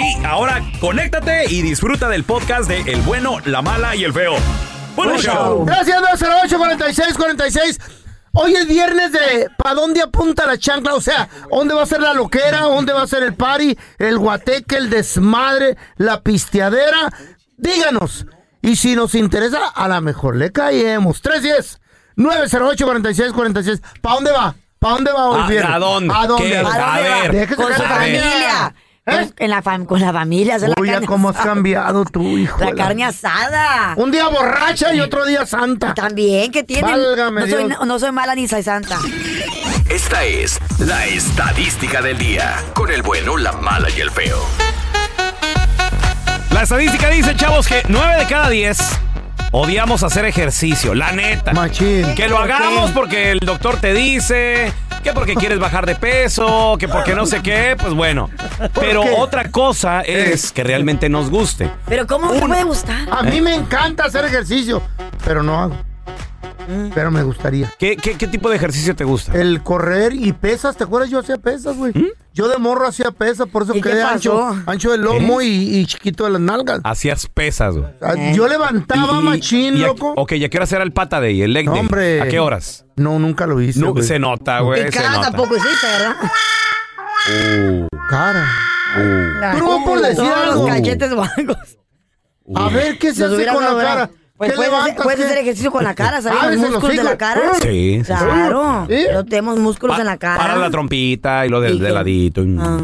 [0.00, 4.32] Sí, ahora conéctate y disfruta del podcast de El bueno, la mala y el feo.
[4.96, 5.66] Buen show.
[5.66, 7.78] Gracias, 208 46 46.
[8.32, 10.94] Hoy es viernes de ¿para dónde apunta la chancla?
[10.94, 12.60] O sea, ¿dónde va a ser la loquera?
[12.62, 13.76] ¿Dónde va a ser el party?
[13.98, 14.76] ¿El guateque?
[14.76, 15.76] ¿El desmadre?
[15.98, 17.12] ¿La pisteadera?
[17.58, 18.24] Díganos.
[18.62, 21.20] Y si nos interesa, a lo mejor le caemos.
[21.20, 21.78] 310
[22.16, 23.82] 908 46 46.
[24.00, 24.54] ¿Para dónde va?
[24.78, 25.74] ¿Para dónde va hoy Ah, viernes?
[25.74, 26.14] ¿a dónde?
[26.16, 26.56] ¿A dónde?
[26.56, 27.32] ¿A A dónde ver.
[27.32, 28.74] Déjese Con su familia.
[29.06, 29.30] ¿Eh?
[29.38, 30.56] En la fam- con la familia.
[30.56, 31.54] hacer Uy, carne cómo has asada.
[31.54, 32.62] cambiado tú, hijo.
[32.62, 33.94] La carne asada.
[33.96, 35.94] Un día borracha y otro día santa.
[35.94, 36.90] También, que tienen?
[36.90, 37.86] Válgame No soy, Dios.
[37.86, 38.98] no soy mala ni soy santa.
[39.88, 42.56] Esta es la estadística del día.
[42.74, 44.38] Con el bueno, la mala y el feo.
[46.52, 48.78] La estadística dice, chavos, que 9 de cada 10
[49.52, 51.52] odiamos hacer ejercicio, la neta.
[51.52, 52.14] Machín.
[52.14, 54.72] Que lo hagamos porque el doctor te dice,
[55.02, 58.30] que porque quieres bajar de peso, que porque no sé qué, pues bueno.
[58.74, 59.14] Pero qué?
[59.16, 61.70] otra cosa es que realmente nos guste.
[61.86, 63.08] Pero ¿cómo te puede gustar?
[63.10, 64.82] A mí me encanta hacer ejercicio,
[65.24, 65.89] pero no hago.
[66.70, 66.90] Mm.
[66.94, 67.72] Pero me gustaría.
[67.78, 69.32] ¿Qué, qué, qué tipo de ejercicio te gusta?
[69.34, 71.10] El correr y pesas, ¿te acuerdas?
[71.10, 71.92] Yo hacía pesas, güey.
[72.32, 75.48] Yo de morro hacía pesas, por eso ¿Y qué quedé ancho, ancho del lomo y,
[75.48, 76.80] y chiquito de las nalgas.
[76.84, 77.90] Hacías pesas, güey.
[78.00, 78.32] Ah, Eh.
[78.36, 80.14] Yo levantaba machín, y a- loco.
[80.16, 81.80] Ok, ¿y a qué horas era el pata day, el leg No, day?
[81.80, 82.20] hombre.
[82.20, 82.84] ¿A qué horas?
[82.96, 84.04] No, nunca lo hice, No, güey.
[84.04, 85.22] se nota, güey, se cara nota.
[85.32, 86.16] tampoco hiciste, ¿verdad?
[88.08, 88.46] Cara.
[89.54, 90.66] Pero por decir Todos algo.
[90.66, 91.78] los cachetes bajos.
[92.56, 94.10] A ver, ¿qué se hace con la cara?
[94.40, 96.42] Pues ¿Qué puedes, hacer, puedes hacer ejercicio con la cara, ¿sabes?
[96.42, 97.42] Abres Los músculos de la cara.
[97.60, 98.04] Sí, sí, sí.
[98.06, 98.86] Claro.
[98.88, 99.02] Sí.
[99.06, 100.38] Pero tenemos músculos Pa- en la cara.
[100.38, 102.42] Para la trompita y lo del Y de que- ladito.
[102.42, 102.78] y- Ah.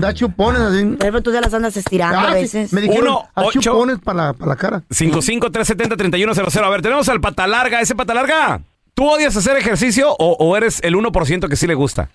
[0.00, 0.84] Da chupones así.
[0.86, 2.72] Por ejemplo, tú ya las andas estirando Ah, a sí, veces.
[2.72, 3.60] Me dijeron, Uno, ocho.
[3.60, 4.82] chupones para la, para la cara.
[4.88, 6.64] 55-370-3100.
[6.64, 7.82] A ver, tenemos al pata larga.
[7.82, 8.62] Ese pata larga,
[8.94, 12.08] ¿tú odias hacer ejercicio o, o eres el 1% que sí le gusta?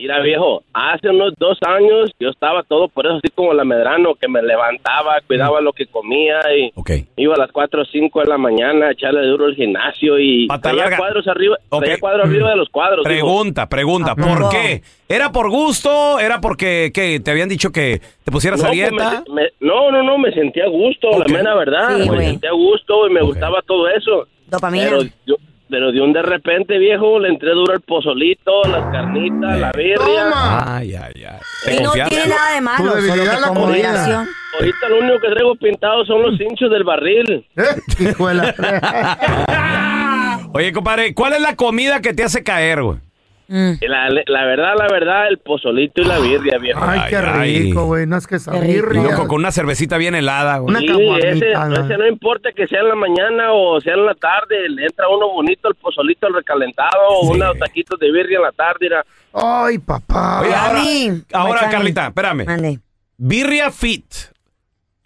[0.00, 4.14] Mira, viejo, hace unos dos años yo estaba todo por eso, así como la medrano,
[4.14, 6.70] que me levantaba, cuidaba lo que comía y
[7.16, 10.46] iba a las 4 o 5 de la mañana a echarle duro al gimnasio y
[10.62, 11.82] traía cuadros arriba, Ok.
[11.82, 12.98] traía cuadros arriba de los cuadros.
[13.04, 13.08] digo.
[13.26, 14.12] Pregunta, pregunta.
[14.12, 14.82] ¿A ¿Por qué?
[15.08, 16.20] ¿Era por gusto?
[16.20, 19.24] ¿Era porque que te habían dicho que te pusieras No, a pues, dieta?
[19.28, 21.98] me- me- no, no, no, me sentía a gusto, la mera verdad.
[22.04, 24.28] Sí, me sentía a gusto y me gustaba todo eso.
[24.46, 24.84] Dopamina.
[24.90, 25.36] Pero, yo-
[25.68, 29.96] pero de un de repente, viejo, le entré duro el pozolito, las carnitas, la birria.
[29.96, 30.76] ¡Toma!
[30.76, 31.38] Ay, ay, ay.
[31.64, 34.28] ¿Te Y no tiene nada de malo, solo que la con moderación.
[34.58, 37.46] Ahorita lo único que traigo pintado son los hinchos del barril.
[37.56, 38.14] ¿Eh?
[40.54, 42.98] Oye, compadre, ¿cuál es la comida que te hace caer, güey?
[43.48, 43.72] Mm.
[43.80, 46.80] La, la verdad, la verdad, el pozolito y la birria, viejo.
[46.82, 48.06] Ay, qué rico, güey.
[48.06, 49.06] No es que rico.
[49.06, 50.70] Y loco, con una cervecita bien helada, güey.
[50.70, 50.86] Una Sí,
[51.22, 51.74] ese, ¿no?
[51.84, 55.08] ese no importa que sea en la mañana o sea en la tarde, le entra
[55.08, 58.78] uno bonito el pozolito al recalentado o unos taquitos de birria en la tarde.
[58.80, 59.04] mira.
[59.32, 60.40] Ay, papá.
[60.40, 61.70] Oye, ahora.
[61.70, 62.44] Carlita, espérame.
[62.44, 62.78] Mande.
[63.16, 64.04] Birria fit.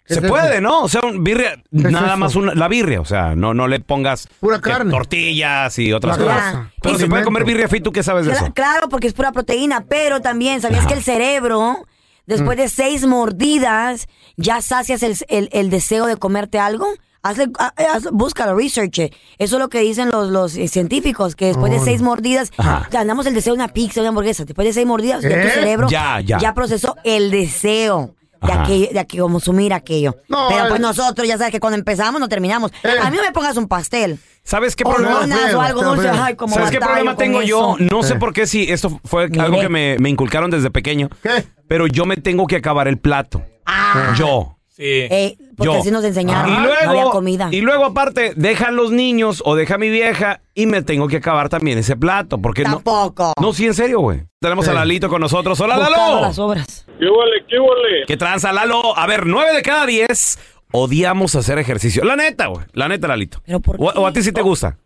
[0.05, 0.61] ¿Qué Se es puede, eso?
[0.61, 0.81] ¿no?
[0.81, 2.17] O sea, un birria, es nada eso?
[2.17, 4.91] más una, la birria, o sea, no, no le pongas Pura que carne.
[4.91, 6.41] tortillas y otras La cosas.
[6.41, 6.71] grasa.
[6.81, 8.51] Pero se puede comer birria fit, ¿tú qué sabes de eso?
[8.53, 10.89] Claro, porque es pura proteína, pero también, ¿sabías Ajá.
[10.89, 11.85] que el cerebro,
[12.25, 16.87] después de seis mordidas, ya sacias el, el- el deseo de comerte algo?
[17.21, 18.99] Hace, ha- haz- búscalo, research.
[18.99, 19.13] it.
[19.37, 21.83] Eso es lo que dicen los, los eh, científicos, que después de Oh.
[21.85, 22.89] seis mordidas, Ajá.
[22.91, 24.43] ganamos el deseo de una pizza, una hamburguesa.
[24.43, 25.43] Después de seis mordidas, ya ¿Eh?
[25.45, 26.53] tu cerebro Ya, ya.
[26.53, 28.15] procesó el deseo.
[28.45, 30.17] De, aquello, de aquello, consumir aquello.
[30.27, 30.81] No, Pero pues eh.
[30.81, 32.71] nosotros, ya sabes que cuando empezamos no terminamos.
[32.83, 32.89] Eh.
[33.01, 34.19] A mí no me pongas un pastel.
[34.43, 35.25] ¿Sabes qué O problema?
[35.55, 36.09] o algo dulce.
[36.09, 37.75] Ay, como ¿Sabes qué problema tengo yo?
[37.75, 37.87] eso.
[37.91, 38.17] No sé Eh.
[38.17, 39.41] por qué si esto fue Mire.
[39.41, 41.09] algo que me, me inculcaron desde pequeño.
[41.21, 41.45] ¿Qué?
[41.67, 43.41] Pero yo me tengo que acabar el plato.
[43.65, 44.57] Ah, Yo.
[44.77, 45.79] eh, porque yo.
[45.79, 46.51] así nos enseñaron.
[46.51, 47.47] Y no luego, había comida.
[47.51, 51.49] y luego aparte, dejan los niños o deja mi vieja y me tengo que acabar
[51.49, 52.37] también ese plato.
[52.39, 53.33] Porque no, Tampoco.
[53.41, 54.23] no, sí, en serio, güey.
[54.39, 54.77] Tenemos a Sí.
[54.77, 55.59] Lalito con nosotros.
[55.61, 56.21] ¡Hola, Buscando Lalo!
[56.21, 56.85] las obras.
[56.99, 58.05] ¿Qué huele, qué huele?
[58.07, 58.97] ¿Qué tranza, Lalo?
[58.97, 60.39] A ver, nueve de cada diez
[60.71, 62.03] odiamos hacer ejercicio.
[62.03, 62.65] La neta, güey.
[62.73, 63.39] La neta, Lalito.
[63.45, 63.99] ¿Pero por O, qué?
[63.99, 64.77] o a ti sí te gusta.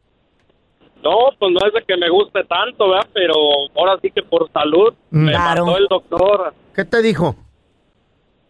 [1.04, 3.08] No, pues no es de que me guste tanto, ¿verdad?
[3.14, 3.34] Pero
[3.78, 5.66] ahora sí que por salud me Claro.
[5.66, 7.36] mandó el doctor, ¿Qué te dijo?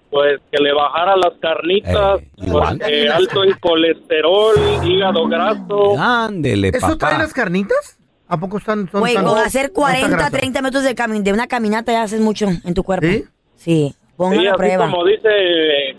[0.10, 2.78] Pues que le bajara las carnitas, Eh, igual.
[2.80, 4.56] porque alto en colesterol,
[4.86, 5.96] hígado graso.
[6.00, 6.98] Ándele, ¿Eso papá.
[6.98, 7.98] trae las carnitas?
[8.30, 10.32] ¿A poco están, son Güey, tan- con hacer tanta 40, grasa?
[10.32, 13.08] 30 minutos de, cami- de una caminata ya haces mucho en tu cuerpo.
[13.08, 13.26] ¿Sí?
[13.56, 13.96] Sí.
[14.18, 14.90] Ponga Sí, la prueba.
[14.90, 15.30] como dice,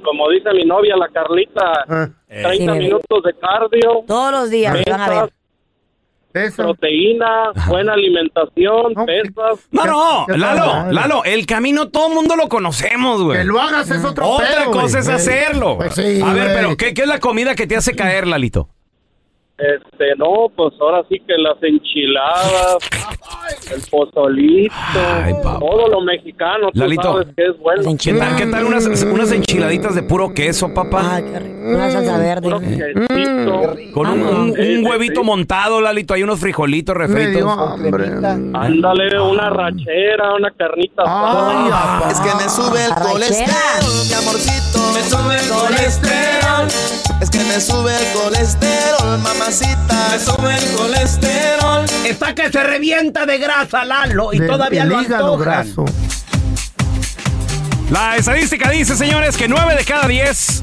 [0.05, 4.77] como dice mi novia, la Carlita, Ah, 30 Sí, minutos de cardio, Todos los días,
[4.91, 5.33] van a ver.
[6.39, 6.63] Eso.
[6.63, 9.69] proteína, buena alimentación, No, pesas.
[9.71, 10.93] No, no, Lalo.
[10.93, 13.39] Lalo, el camino todo el mundo lo conocemos, güey.
[13.39, 15.03] Que lo hagas es otro Otra pedo, cosa güey.
[15.03, 15.77] es hacerlo.
[15.79, 16.57] Pues sí, a ver, güey.
[16.57, 18.69] pero ¿qué, qué es la comida que te hace caer, Lalito?
[19.59, 22.77] Este, no, pues ahora sí que las enchiladas,
[23.75, 24.73] el pozolito,
[25.25, 27.03] Ay, todo lo mexicano, tú Lalito.
[27.03, 27.83] sabes que es bueno.
[28.01, 31.17] ¿Qué tal, qué tal unas, unas enchiladitas de puro queso, papá?
[31.17, 31.59] Ay, qué rico.
[31.71, 32.41] Una salsa verde.
[32.43, 33.77] Puro quesito.
[33.95, 37.43] Con un, un- un Sí, huevito montado, Lalito, hay unos frijolitos refritos.
[38.55, 42.11] Ándale, una rachera, una carnita Ay.
[42.13, 44.78] Es que me sube el colesterol, mi amorcito.
[44.95, 46.69] Me sube el colesterol.
[47.21, 50.09] Es que me sube el colesterol, mamacita.
[50.13, 51.85] Me sube el colesterol.
[52.07, 55.85] Está que se revienta de grasa, Lalo, y Del- todavía el lo hígado graso.
[57.91, 60.63] La estadística dice, señores, que 9 de cada 10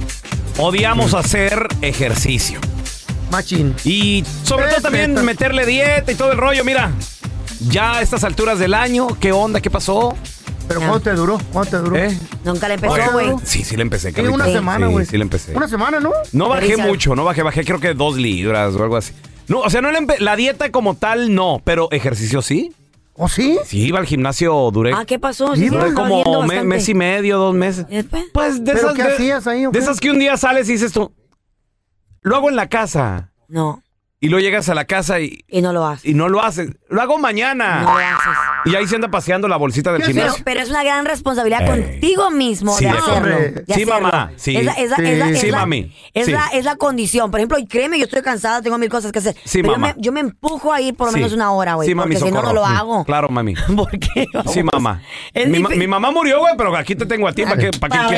[0.58, 2.60] odiamos hacer ejercicio.
[3.32, 3.76] Machín.
[3.84, 6.64] Y sobre todo también meterle dieta y todo el rollo.
[6.64, 6.92] Mira,
[7.68, 9.60] ya a estas alturas del año, ¿qué onda?
[9.60, 10.16] ¿Qué pasó?
[10.68, 11.38] ¿Pero cuánto te duró?
[11.54, 11.96] ¿Cuánto te duró?
[11.96, 12.18] ¿Eh?
[12.44, 13.34] Nunca le empezó, güey.
[13.44, 14.36] Sí, sí le empecé, Sí, Carlita.
[14.36, 15.06] una semana, Sí, güey.
[15.06, 15.56] Sí, le empecé.
[15.56, 16.12] Una semana, ¿no?
[16.32, 16.88] No bajé Risa.
[16.88, 19.14] mucho, no bajé, bajé creo que dos libras o algo así.
[19.48, 22.74] No, o sea, no le empe- la dieta como tal no, pero ejercicio sí.
[23.14, 23.58] ¿O sí?
[23.66, 25.56] Sí, iba al gimnasio, duré, Ah, ¿qué pasó?
[25.56, 27.86] Sí, Sí, duré como me- mes y medio, dos meses.
[28.34, 29.84] Pues de ¿Pero esas qué de, hacías ahí, o de qué?
[29.86, 31.14] esas que un día sales y dices tú,
[32.22, 33.32] lo hago en la casa.
[33.48, 33.82] No,
[34.20, 36.06] Y luego llegas a la casa y, y no lo haces.
[36.06, 36.72] y no lo haces.
[36.90, 37.84] Lo hago mañana.
[37.84, 38.34] No lo haces.
[38.66, 40.44] Y ahí se anda paseando la bolsita del ¿Qué Pero, gimnasio.
[40.44, 41.68] pero es una gran responsabilidad Ey.
[41.68, 43.14] contigo mismo Sí, de hacerlo.
[43.16, 43.36] hombre.
[43.52, 43.94] de Sí, hacerlo.
[44.02, 44.58] mamá, sí.
[44.58, 45.04] Es la, es la- Sí.
[45.06, 46.32] es la- es Sí, la- mami, Es, sí.
[46.32, 47.30] la, es la condición.
[47.32, 49.36] Por ejemplo, créeme, yo estoy cansada, tengo mil cosas que hacer.
[49.46, 49.90] Sí, pero mamá.
[49.90, 51.18] Yo, me, yo me empujo a ir por lo Sí.
[51.20, 51.88] menos una hora, güey.
[51.88, 52.54] Sí, mami, porque si no, no socorro.
[52.56, 53.06] lo hago.
[53.06, 53.54] Claro, mami.
[53.76, 54.26] ¿Por qué?
[54.52, 55.02] Sí, mamá.
[55.34, 57.44] Mi, ma- dife- mi mamá murió, güey, pero aquí te tengo a ti.
[57.44, 58.16] ¿Para qué, para qué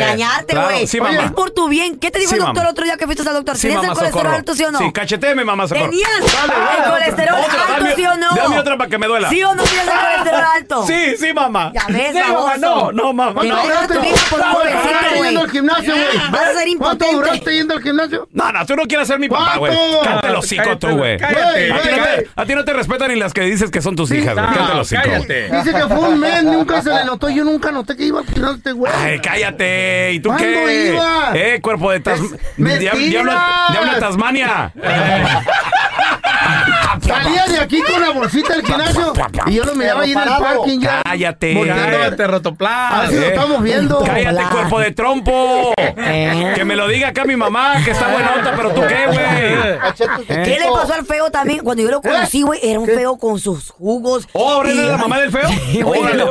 [0.48, 0.88] Claro, güey.
[0.88, 1.26] Sí, mamá.
[1.26, 1.98] Es por tu bien.
[2.00, 3.58] ¿Qué te dijo el doctor el otro día que fuiste al doctor?
[3.58, 4.36] ¿Tenías el colesterol socorro.
[4.36, 4.80] alto, sí o no?
[4.80, 5.90] Sí, cacheteeme, mamá, socorro.
[5.90, 8.36] ¿Tenías el colesterol alto, sí o no?
[8.36, 9.30] dame otra para que me duela.
[9.30, 10.86] ¿Sí o no tienes el colesterol alto?
[10.88, 11.72] Sí, sí, mamá.
[11.74, 13.44] Ya ves, Sí, mamá, no, no, mamá.
[13.44, 13.56] No.
[13.68, 16.18] dejas tu vida por un ¿Cuánto yendo al gimnasio, güey?
[16.32, 16.66] Vas a ser ¿Cuánto
[17.06, 17.16] impotente.
[17.16, 18.30] duraste yendo al gimnasio?
[18.32, 19.74] No, no, tú no quieres ser mi papá, güey.
[19.76, 20.02] ¿Cuánto?
[20.04, 21.18] Cállate los hocico tú, güey.
[21.18, 22.30] Cállate, A ti, no te, cállate.
[22.36, 24.46] a ti no te respetan ni las que dices que son tus hijas, güey.
[24.46, 25.10] No, Cállate los hocico.
[25.18, 27.30] Dice que fue un mes, nunca se le notó.
[27.30, 28.92] Yo nunca noté que iba al gimnasio este güey.
[28.96, 30.14] Ay, cállate.
[30.14, 30.94] ¿Y tú ¿Cuándo qué?
[30.94, 31.32] iba?
[31.34, 32.20] Eh, cuerpo de Tas...
[32.20, 33.00] Es Dia- Diablo,
[33.32, 33.72] mentiras.
[33.72, 34.72] diablo de Tasmania.
[37.02, 39.14] Salía de aquí con la bolsita del gimnasio
[39.48, 41.02] y yo lo miraba ahí en el parking ya.
[41.04, 41.64] Cállate.
[41.68, 42.94] Cállate, rotoplas.
[42.94, 43.28] Así lo Eh.
[43.30, 44.00] estamos viendo.
[44.04, 44.50] Cállate, Hola.
[44.50, 45.74] cuerpo de trompo.
[46.56, 49.20] Que me lo diga acá mi mamá, que está buena nota, pero tú qué, güey.
[49.20, 49.80] Eh.
[50.28, 51.60] ¿Qué le pasó al feo también?
[51.60, 54.28] Cuando yo lo conocí, güey, era un feo con sus jugos.
[54.34, 55.50] Oh, ¿ahora la mamá del feo?
[55.80, 56.26] no, no.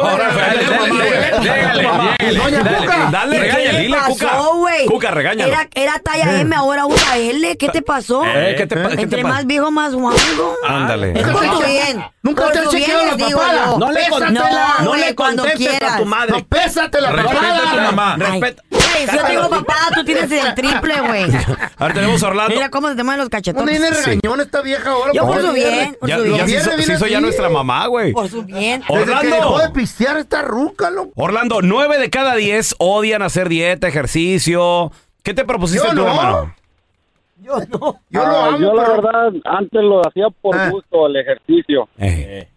[2.37, 3.09] Doña Cuca.
[3.11, 4.31] Dale, ¿Qué regáñale, le dile, Cuca.
[4.87, 5.53] Cuca, regáñalo.
[5.53, 7.57] Era, era talla M, ahora usa L.
[7.57, 8.25] ¿Qué te pasó?
[8.25, 10.55] Eh, ¿qué te pa- qué te Entre más viejo, más guango.
[10.67, 11.13] Ándale.
[11.19, 12.05] Es por tu bien.
[12.23, 13.67] Nunca te has chequeado la digo papada.
[13.67, 13.79] yo.
[13.87, 14.35] No le con-.
[14.35, 14.45] No,
[14.85, 15.97] no le contestes a quieras.
[15.99, 16.33] tu madre.
[16.33, 18.15] No, pésate la Respeta a tu mamá.
[18.15, 18.63] Ay, Respeta.
[18.71, 21.25] güey, si yo tengo papada, tú tienes el triple, güey.
[21.79, 22.55] Ahora tenemos a Orlando.
[22.55, 23.79] Mira cómo se te mueven los No cachetones.
[23.81, 25.13] viene regañón esta vieja ahora.
[25.13, 26.47] Yo por su bien, por Ya, su ya bien.
[26.49, 28.13] se hizo, Viene, se hizo ya nuestra mamá, güey.
[28.13, 28.81] Por su bien.
[28.81, 29.37] Desde que Orlando.
[29.37, 31.13] dejó de pistear esta ruca, loco.
[31.17, 34.91] Orlando, nueve de cada diez odian hacer dieta, ejercicio.
[35.23, 36.09] ¿Qué te propusiste Yo tú, no.
[36.09, 36.55] hermano?
[37.43, 38.01] Yo no.
[38.11, 40.71] Yo Ah, lo amo, yo la pero- verdad antes lo hacía por Ah.
[40.71, 41.89] gusto el ejercicio.
[41.99, 42.49] Eh,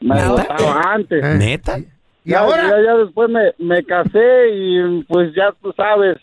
[0.00, 0.28] Me ¿Neta?
[0.30, 1.24] gustaba antes.
[1.24, 1.34] Eh.
[1.38, 1.78] ¿Neta?
[1.78, 1.86] Y
[2.24, 6.18] Ya, ahora, ya, ya después me, me casé y pues ya tú sabes,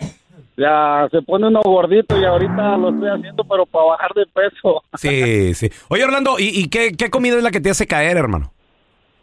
[0.58, 4.84] ya se pone uno gordito y ahorita lo estoy haciendo, pero para bajar de peso.
[4.98, 5.70] Sí, sí.
[5.90, 8.52] Oye, Orlando, ¿y, y qué, qué comida es la que te hace caer, hermano?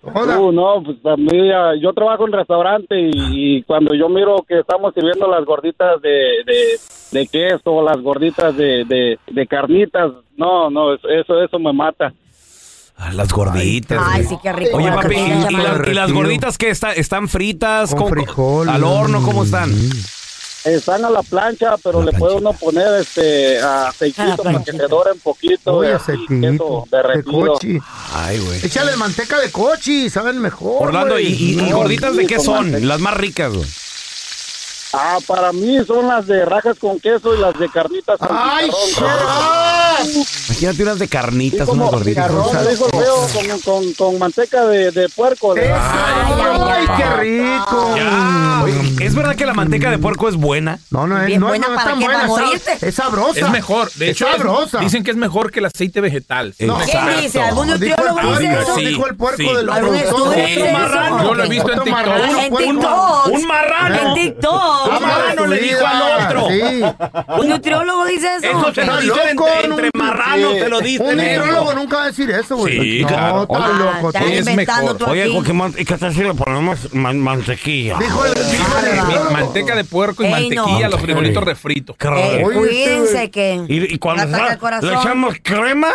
[0.04, 3.10] Uh, no, pues a mí, ah, yo trabajo en restaurante y,
[3.58, 6.56] y cuando yo miro que estamos sirviendo las gorditas de, de,
[7.12, 12.12] de queso, las gorditas de, de, de carnitas, no, no, eso, eso me mata.
[12.96, 13.98] Ah, Las gorditas.
[14.04, 14.76] Ay, sí, qué rico.
[14.76, 17.90] Oye, papi, ¿y, y las, y las gorditas que están fritas?
[17.90, 18.68] Con ¿Cómo- frijol.
[18.68, 19.22] ¿Al horno?
[19.22, 19.72] ¿Cómo están?
[20.64, 25.18] Están a la plancha, pero le puede uno poner este aceitito para que se doren
[25.18, 25.78] poquito.
[25.78, 27.46] Oye, y así, aceitito de derretido.
[27.54, 27.78] cochi.
[28.14, 28.64] Ay, güey.
[28.64, 30.86] Échale manteca de cochi, saben mejor.
[30.86, 31.34] Orlando, ¿y, güey.
[31.34, 32.54] y- y No, gorditas de sí, qué con son?
[32.70, 32.86] manteca.
[32.86, 33.66] Las más ricas, güey.
[34.94, 38.68] Ah, para mí son las de rajas con queso y las de carnitas con ¡Ay,
[38.68, 40.26] up!
[40.48, 42.30] Imagínate unas de carnitas, unas gorditas.
[42.30, 45.54] con, con, con manteca de, de puerco.
[45.54, 47.94] de- ¡Ay, qué rico!
[48.64, 50.78] Oye, ¿Es verdad que la manteca de puerco es buena?
[50.90, 52.28] No, no es, Bien no, buena no es para tan qué, buena.
[52.28, 52.82] para es.
[52.82, 53.40] Es sabrosa.
[53.40, 53.90] Es mejor.
[53.94, 54.78] De Es hecho, es- sabrosa.
[54.78, 56.54] dicen que es mejor que el aceite vegetal.
[56.60, 56.78] No.
[56.78, 57.40] ¿Quién dice?
[57.42, 58.74] ¿Algún Dijo el nutriólogo dice eso?
[58.74, 59.56] Sí, dijo el puerco sí.
[59.56, 60.56] de los ¿Algún productores.
[61.22, 61.82] Yo lo he visto en.
[61.82, 63.26] TikTok.
[63.28, 63.96] ¡Un marrano!
[63.96, 64.81] En TikTok.
[64.84, 66.48] Un marrano le dijo al otro.
[66.48, 66.82] Sí.
[67.40, 68.46] ¿Un nutriólogo dice eso?
[68.46, 70.58] Eso se lo loco, entre, entre no, marranos, sí.
[70.60, 71.06] te lo Un dicen.
[71.16, 72.80] nutriólogo nunca va a decir eso, güey.
[72.80, 73.42] Sí, no, claro.
[73.42, 74.12] está loco.
[74.18, 74.96] es mejor.
[74.98, 75.28] tú Oye,
[75.78, 77.98] ¿y qué tal si le ponemos man- mantequilla?
[77.98, 78.32] Dijo el.
[79.32, 80.62] Manteca de puerco y Ey, no.
[80.64, 81.96] mantequilla, los frijolitos refritos.
[82.00, 82.42] Eh.
[82.44, 85.88] Oye, cuídense este, que Y, cuando le echamos crema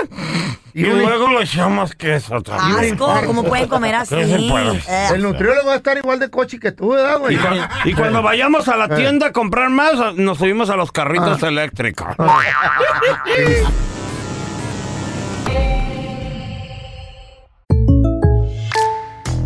[0.79, 2.93] y, un- luego le echamos queso también.
[2.93, 4.15] Asco, ¿cómo pueden comer así?
[4.15, 7.35] Eh, El nutriólogo va a estar igual de cochi que tú, ¿verdad, güey?
[7.35, 10.91] Y, cua- y cuando vayamos a la tienda a comprar más, nos subimos a los
[10.91, 12.15] carritos eléctricos.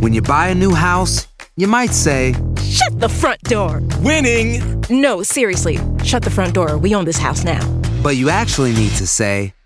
[0.01, 2.33] When you buy a new house, you might say,
[2.63, 3.81] Shut the front door.
[4.01, 4.61] Winning.
[4.89, 5.77] No, seriously.
[6.03, 6.77] Shut the front door.
[6.77, 7.59] We own this house now.
[8.01, 9.53] but you actually need to say,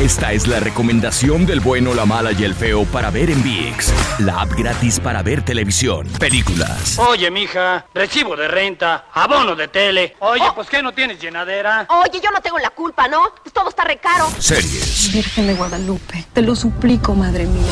[0.00, 3.92] Esta es la recomendación del bueno, la mala y el feo para ver en VIX,
[4.20, 10.16] la app gratis para ver televisión, películas, Oye, mija, recibo de renta, abono de tele.
[10.20, 11.86] Oye, pues ¿qué no tienes llenadera?
[11.90, 13.18] Oye, yo no tengo la culpa, ¿no?
[13.42, 14.26] Pues todo está recaro.
[14.38, 17.70] series, Virgen de Guadalupe, te lo suplico, madre mía,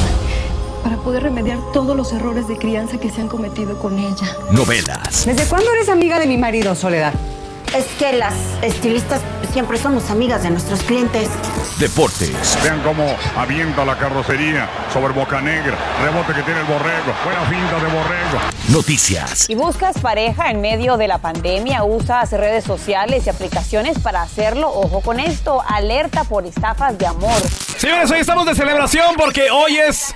[0.84, 4.36] para poder remediar todos los errores de crianza que se han cometido con ella.
[4.50, 7.14] novelas, ¿Desde cuándo eres amiga de mi marido, Soledad?
[7.76, 9.20] Es que las estilistas
[9.52, 11.28] siempre somos amigas de nuestros clientes.
[11.78, 13.04] deportes, Vean cómo
[13.36, 15.76] avienta la carrocería sobre Boca Negra.
[16.02, 17.12] Rebote que tiene el borrego.
[17.24, 18.40] Buena finta de borrego.
[18.70, 19.48] noticias.
[19.48, 21.84] ¿Y buscas pareja en medio de la pandemia?
[21.84, 24.68] ¿Usas redes sociales y aplicaciones para hacerlo?
[24.68, 27.40] Ojo con esto, alerta por estafas de amor.
[27.76, 30.14] Señores, hoy estamos de celebración porque hoy es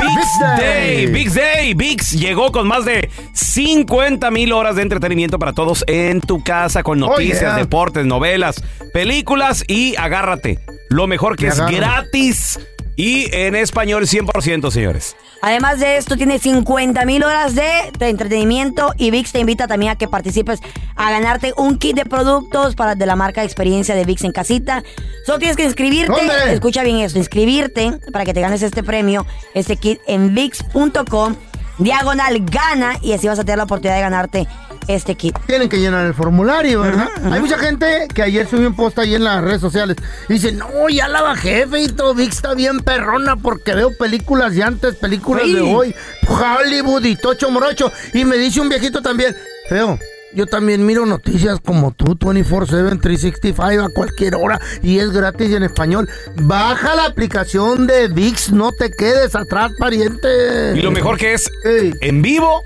[0.00, 1.06] Big's Day.
[1.06, 1.74] Big's Day.
[1.74, 6.82] Big's llegó con más de 50 mil horas de entretenimiento para todos en tu casa
[6.88, 7.54] con noticias, yeah.
[7.54, 8.62] deportes, novelas,
[8.94, 10.58] películas y agárrate.
[10.88, 11.76] Lo mejor que Me es agarro.
[11.76, 12.58] gratis
[12.96, 15.14] y en español 100%, señores.
[15.42, 19.96] Además de esto, tiene 50 mil horas de, entretenimiento y VIX te invita también a
[19.96, 20.60] que participes
[20.96, 24.32] a ganarte un kit de productos para de la marca de experiencia de VIX en
[24.32, 24.82] casita.
[25.26, 26.54] Solo tienes que inscribirte, ¿Dónde?
[26.54, 31.36] escucha bien esto, inscribirte para que te ganes este premio, este kit en VIX.com,
[31.76, 34.48] diagonal gana y así vas a tener la oportunidad de ganarte
[34.86, 35.36] este kit.
[35.46, 37.08] Tienen que llenar el formulario, ¿verdad?
[37.30, 39.96] Hay mucha gente que ayer subió un post ahí en las redes sociales.
[40.28, 42.14] Y dice, no, ya la bajé, feito.
[42.14, 45.94] VIX está bien perrona porque veo películas de antes, películas de hoy.
[46.26, 47.90] Hollywood y Tocho Morocho.
[48.12, 49.34] Y me dice un viejito también,
[49.68, 49.98] feo,
[50.34, 55.54] Yo también miro noticias como tú, 24-7, 365 a cualquier hora y es gratis y
[55.54, 56.08] en español.
[56.42, 60.74] Baja la aplicación de VIX, no te quedes atrás, pariente.
[60.76, 62.62] Y lo mejor que es en vivo,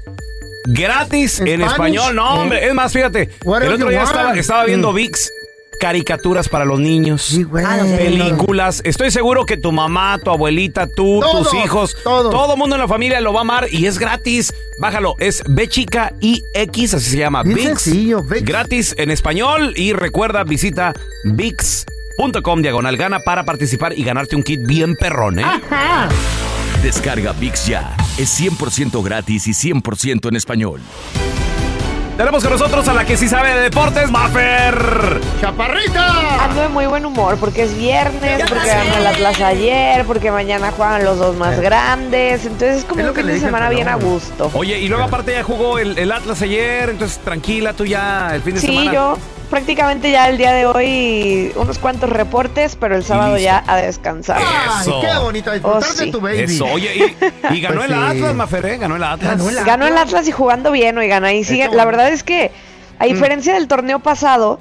[0.64, 2.14] gratis, en español.
[2.14, 3.31] No, hombre, es más, fíjate.
[3.62, 4.97] El otro día estaba, estaba viendo Mm.
[4.97, 5.31] VIX.
[5.81, 7.97] Caricaturas para los niños, Ah, no sé.
[7.97, 8.83] películas.
[8.85, 12.31] Estoy seguro que tu mamá, tu abuelita, tú, Todos, tus hijos, todos.
[12.31, 14.54] todo el mundo en la familia lo va a amar y es gratis.
[14.78, 17.42] Bájalo, es B chica IX, así se llama.
[17.42, 17.69] Bien VIX.
[17.81, 18.45] sencillo, VIX.
[18.45, 20.92] Gratis en español y recuerda, visita
[21.25, 25.45] VIX.com diagonal gana para participar y ganarte un kit bien perrón, ¿eh?
[25.45, 26.09] Ajá.
[26.83, 27.97] Descarga VIX ya.
[28.19, 30.81] Es 100% gratis y 100% en español.
[32.17, 35.21] Tenemos con nosotros a la que sí sabe de deportes, Maffer.
[35.41, 36.45] ¡Chaparrita!
[36.45, 40.73] Ando de muy buen humor porque es viernes, porque ganó el Atlas ayer, porque mañana
[40.77, 42.45] juegan los dos más grandes.
[42.45, 44.51] Entonces es como Es lo un que fin de semana bien a gusto.
[44.53, 48.43] Oye, y luego aparte ya jugó el, el Atlas ayer, entonces tranquila, tú ya el
[48.43, 48.93] fin de Sí, semana.
[48.93, 49.19] yo
[49.53, 54.41] prácticamente ya el día de hoy unos cuantos reportes, pero el sábado ya a descansar.
[54.41, 56.07] Ay, qué bonito, a disfrutar Oh, sí.
[56.07, 56.39] de tu baby.
[56.41, 56.91] Eso, oye,
[57.51, 58.03] y, y ganó Pues el sí.
[58.03, 58.79] Atlas, Mafer, ¿eh?
[58.79, 59.31] Ganó el Atlas.
[59.37, 61.69] Ganó el Ganó el Atlas y jugando bien, oigan, ahí sigue.
[61.69, 62.51] La verdad es que,
[62.99, 64.59] a diferencia del torneo pasado,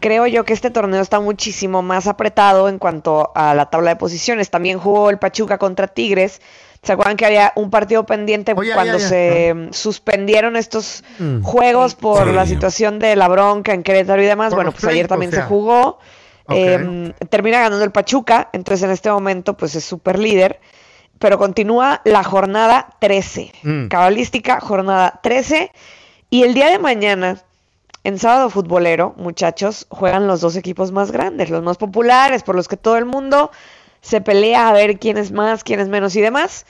[0.00, 3.96] creo yo que este torneo está muchísimo más apretado en cuanto a la tabla de
[3.96, 4.50] posiciones.
[4.50, 6.40] También jugó el Pachuca contra Tigres.
[6.84, 9.08] ¿Se acuerdan que había un partido pendiente Oye, cuando ya.
[9.08, 11.42] se mm, suspendieron estos Mm.
[11.42, 12.32] juegos por Sí.
[12.34, 14.50] la situación de la bronca en Querétaro y demás?
[14.50, 15.42] Por bueno, pues ayer también o sea.
[15.44, 15.98] se jugó.
[16.50, 20.60] Eh, termina ganando el Pachuca, entonces en este momento pues es super líder.
[21.18, 23.50] Pero continúa la jornada 13.
[23.62, 23.86] Mm.
[23.88, 25.72] Cabalística, jornada 13.
[26.28, 27.38] Y el día de mañana,
[28.02, 32.68] en sábado futbolero, muchachos, juegan los dos equipos más grandes, los más populares, por los
[32.68, 33.50] que todo el mundo
[34.04, 36.66] se pelea a ver quién es más, quién es menos y demás.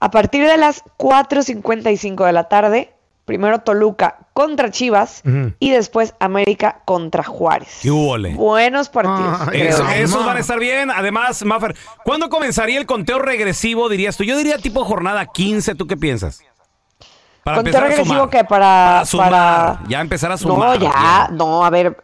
[0.00, 2.92] A partir de las 4.55 de la tarde,
[3.24, 5.22] primero Toluca contra Chivas
[5.58, 7.78] y después América contra Juárez.
[7.80, 8.34] ¿Qué húbole?
[8.34, 9.48] Buenos partidos.
[9.54, 10.90] Eso- esos van a estar bien.
[10.90, 11.74] Además, Maffer,
[12.04, 14.24] ¿cuándo comenzaría el conteo regresivo, dirías tú?
[14.24, 16.42] Yo diría tipo jornada 15, ¿tú qué piensas?
[17.44, 18.30] Para Conteo regresivo sumar.
[18.30, 19.30] que para, Para sumar.
[19.30, 20.78] para- Ya empezar a No, sumar.
[20.78, 21.96] ya, no, a ver,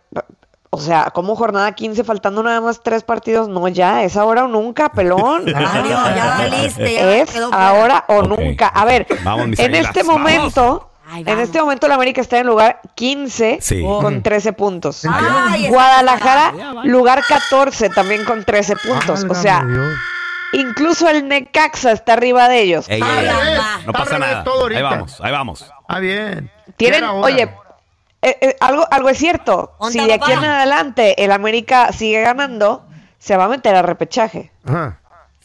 [0.72, 4.48] o sea, como jornada 15 faltando nada más tres partidos, no, ya, es ahora o
[4.48, 5.42] nunca, pelón.
[5.54, 8.28] Adiós, ya valiste, ya es quedó ahora o Ok.
[8.28, 8.68] nunca.
[8.68, 10.18] A ver, Vamos, mis en este vamos.
[10.20, 13.82] momento, Ay, en este momento la América está en lugar 15 Sí.
[13.82, 15.02] con 13 puntos.
[15.10, 16.52] Ay, Guadalajara,
[16.84, 19.26] lugar 14 también con 13 puntos.
[19.28, 19.66] O sea,
[20.52, 22.88] incluso el Necaxa está arriba de ellos.
[22.88, 23.58] Ey, ey, ey.
[23.86, 24.44] No pasa nada.
[24.44, 25.66] todo Ahí vamos, ahí vamos.
[25.88, 26.50] Ah, bien.
[26.76, 27.52] Tienen, oye,
[28.22, 29.72] eh, eh, algo, algo es cierto.
[29.90, 32.84] Si de aquí en adelante el América sigue ganando,
[33.18, 34.50] se va a meter a repechaje.
[34.64, 34.96] Ajá.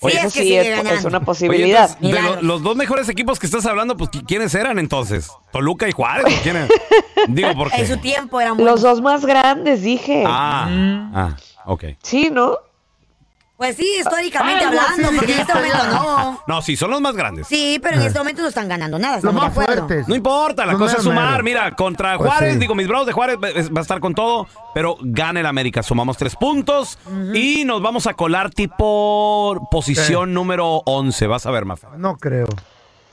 [0.02, 1.90] Sí, Eso es que sí sigue es, una Oye, posibilidad.
[2.02, 5.32] entonces, de lo- los dos mejores equipos que estás hablando, pues, ¿qui- ¿quiénes eran entonces?
[5.54, 6.26] ¿Toluca y Juárez?
[6.38, 6.70] ¿o ¿Quiénes?
[7.30, 7.88] Digo, En porque...
[7.88, 8.82] su tiempo eran Los buenos.
[8.82, 10.24] dos más grandes, dije.
[10.28, 10.68] Ah,
[11.16, 11.36] ah,
[11.66, 11.86] ok.
[12.04, 12.58] Sí, ¿no?
[13.58, 15.90] Pues sí, históricamente Algo así hablando, porque en este momento ya.
[15.90, 16.42] no.
[16.48, 17.48] No, sí, son los más grandes.
[17.48, 19.16] Sí, pero en este momento no están ganando nada.
[19.16, 19.88] Los estamos de más acuerdo.
[19.88, 20.08] fuertes.
[20.10, 21.30] No importa, la Los cosa es meros, sumar.
[21.44, 21.44] meros.
[21.44, 22.60] Mira, contra Pues Juárez, sí.
[22.60, 25.84] digo, mis bravos de Juárez va va a estar con todo, pero gana el América.
[25.84, 27.00] Sumamos tres puntos
[27.34, 31.28] y nos vamos a colar tipo posición número 11.
[31.28, 31.88] Vas a ver, Mafe.
[31.98, 32.48] No creo.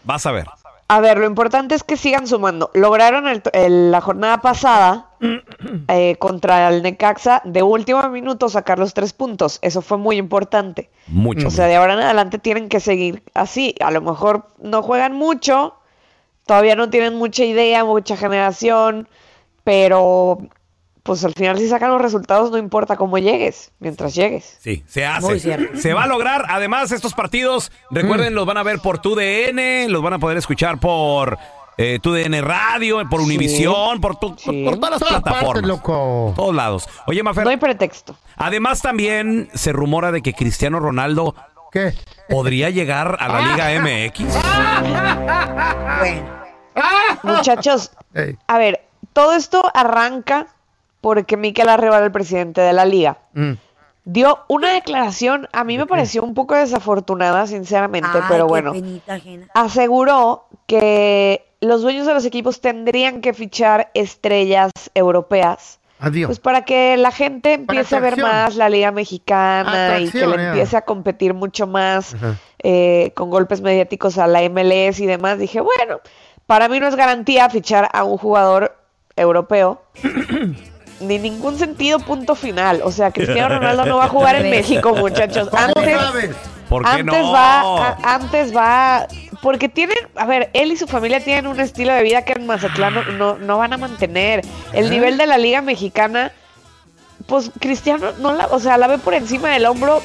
[0.04, 0.48] Vas a ver.
[0.88, 2.70] A ver, lo importante es que sigan sumando.
[2.74, 5.10] Lograron el- el- la jornada pasada
[5.88, 9.58] eh, contra el Necaxa de último minuto sacar los tres puntos.
[9.62, 10.90] Eso fue muy importante.
[11.06, 11.48] Mucho.
[11.48, 13.74] O sea, de ahora en adelante tienen que seguir así.
[13.80, 15.76] A lo mejor no juegan mucho,
[16.44, 19.08] todavía no tienen mucha idea, mucha generación,
[19.64, 20.38] pero
[21.02, 24.56] pues al final si sacan los resultados no importa cómo llegues, mientras llegues.
[24.60, 25.40] Sí, se Muy hace.
[25.40, 25.78] cierto.
[25.78, 26.44] Se va a lograr.
[26.48, 30.78] Además, estos partidos, recuerden, los van a ver por TUDN, los van a poder escuchar
[30.78, 31.38] por
[31.78, 35.64] eh, TUDN Radio, por Univisión, por, tu- por- por todas las Todas partes, plataformas.
[35.68, 36.32] loco.
[36.36, 36.88] Todos lados.
[37.06, 37.44] Oye, Mafer.
[37.44, 38.14] No hay pretexto.
[38.36, 41.34] Además, también se rumora de que Cristiano Ronaldo
[41.72, 41.94] ¿Qué?
[42.28, 44.24] podría llegar a la Liga MX.
[45.98, 46.42] Bueno.
[47.22, 47.90] Muchachos,
[48.46, 50.46] a ver, todo esto arranca
[51.02, 53.52] porque Mikel Arrebal, el presidente de la liga, Mm.
[54.04, 58.72] dio una declaración, a mí me pareció un poco desafortunada, sinceramente, Ay, pero bueno,
[59.52, 65.78] aseguró que los dueños de los equipos tendrían que fichar estrellas europeas.
[66.00, 66.26] Adiós.
[66.26, 70.36] Pues para que la gente empiece a ver más la liga mexicana y que le
[70.36, 70.48] ya.
[70.48, 72.16] empiece a competir mucho más
[72.58, 75.38] eh, con golpes mediáticos a la MLS y demás.
[75.38, 76.00] Dije, bueno,
[76.46, 78.76] para mí no es garantía fichar a un jugador
[79.14, 79.82] europeo.
[81.02, 82.80] Ni ningún sentido, punto final.
[82.84, 85.48] O sea, Cristiano Ronaldo no va a jugar en México, muchachos.
[85.50, 86.30] ¿Cómo Antes?
[86.68, 87.32] ¿Por qué antes no?
[87.32, 89.06] va, a- antes va
[89.42, 92.46] porque tienen, a ver, él y su familia tienen un estilo de vida que en
[92.46, 94.42] Mazatlán no, no, no van a mantener.
[94.72, 94.90] El ¿Eh?
[94.90, 96.32] nivel de la liga mexicana,
[97.26, 100.00] pues Cristiano no la, o sea, la ve por encima del hombro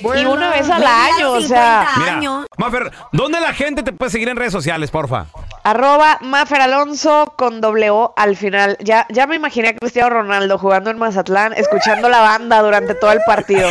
[0.00, 1.88] y una vez al año, o sea.
[1.96, 5.26] Mira, Mafer, ¿dónde la gente te puede seguir en redes sociales, porfa?
[5.64, 8.76] Arroba Mafer Alonso con doble O al final.
[8.80, 13.12] Ya, ya me imaginé a Cristiano Ronaldo jugando en Mazatlán, escuchando la banda durante todo
[13.12, 13.68] el partido.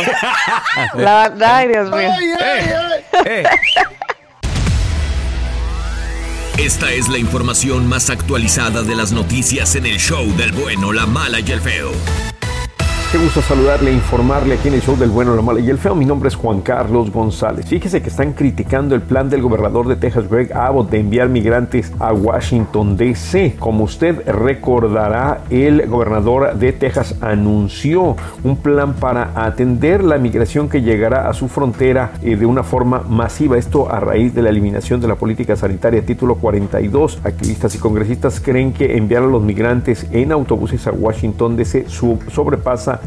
[0.94, 2.10] la banda, ay Dios mío.
[6.58, 11.06] Esta es la información más actualizada de las noticias en el show del bueno, la
[11.06, 11.92] mala y el feo.
[13.10, 15.94] Qué gusto saludarle informarle aquí en el show del bueno, la mala y el feo.
[15.94, 17.64] Mi nombre es Juan Carlos González.
[17.64, 21.90] Fíjese que están criticando el plan del gobernador de Texas, Greg Abbott, de enviar migrantes
[22.00, 23.56] a Washington, D.C.
[23.58, 30.82] Como usted recordará, el gobernador de Texas anunció un plan para atender la migración que
[30.82, 33.56] llegará a su frontera eh, de una forma masiva.
[33.56, 37.20] Esto a raíz de la eliminación de la política sanitaria título 42.
[37.24, 41.86] Activistas y congresistas creen que enviar a los migrantes en autobuses a Washington, D.C.
[41.88, 42.18] su-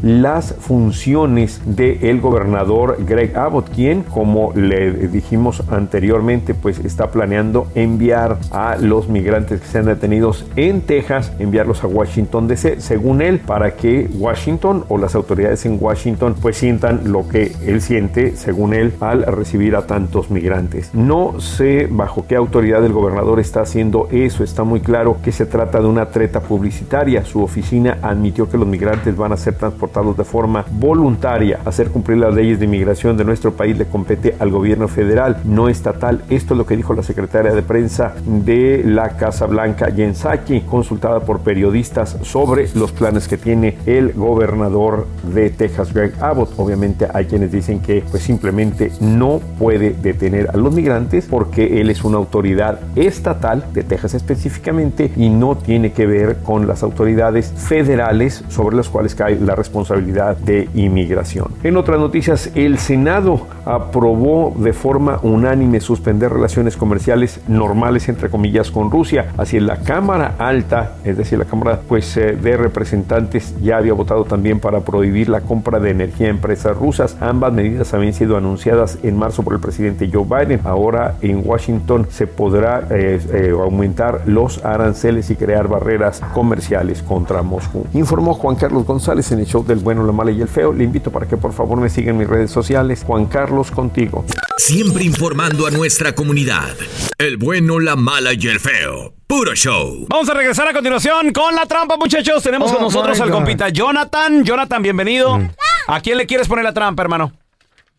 [0.01, 8.37] las funciones del gobernador Greg Abbott, quien, como le dijimos anteriormente, pues está planeando enviar
[8.51, 13.75] a los migrantes que sean detenidos en Texas, enviarlos a Washington DC, según él, para
[13.75, 18.93] que Washington o las autoridades en Washington pues sientan lo que él siente, según él,
[19.01, 20.93] al recibir a tantos migrantes.
[20.93, 25.45] No sé bajo qué autoridad el gobernador está haciendo eso, está muy claro que se
[25.45, 27.23] trata de una treta publicitaria.
[27.25, 31.59] Su oficina admitió que los migrantes van a ser transportados de forma voluntaria.
[31.65, 35.69] Hacer cumplir las leyes de inmigración de nuestro país le compete al gobierno federal, no
[35.69, 36.21] estatal.
[36.29, 40.61] Esto es lo que dijo la secretaria de prensa de la Casa Blanca, Jen Psaki,
[40.61, 46.53] consultada por periodistas sobre los planes que tiene el gobernador de Texas, Greg Abbott.
[46.57, 51.89] Obviamente hay quienes dicen que pues simplemente no puede detener a los migrantes porque él
[51.89, 57.51] es una autoridad estatal de Texas específicamente y no tiene que ver con las autoridades
[57.57, 61.47] federales sobre las cuales cae la responsabilidad de inmigración.
[61.63, 68.71] En otras noticias, el Senado aprobó de forma unánime suspender relaciones comerciales normales entre comillas
[68.71, 69.27] con Rusia.
[69.37, 74.25] Así la Cámara Alta, es decir, la Cámara pues eh, de representantes ya había votado
[74.25, 77.17] también para prohibir la compra de energía a empresas rusas.
[77.19, 80.61] Ambas medidas habían sido anunciadas en marzo por el presidente Joe Biden.
[80.63, 87.41] Ahora en Washington se podrá eh, eh, aumentar los aranceles y crear barreras comerciales contra
[87.41, 87.85] Moscú.
[87.93, 90.73] Informó Juan Carlos González en el show del bueno, la mala y el feo.
[90.73, 93.03] Le invito para que por favor me sigan en mis redes sociales.
[93.05, 94.25] Juan Carlos contigo.
[94.57, 96.69] Siempre informando a nuestra comunidad.
[97.17, 99.13] El bueno, la mala y el feo.
[99.27, 100.05] Puro show.
[100.09, 102.43] Vamos a regresar a continuación con la trampa, muchachos.
[102.43, 104.43] Tenemos Oh, con nosotros al compita Jonathan.
[104.43, 105.39] Jonathan, bienvenido.
[105.87, 107.31] ¿A quién le quieres poner la trampa, hermano?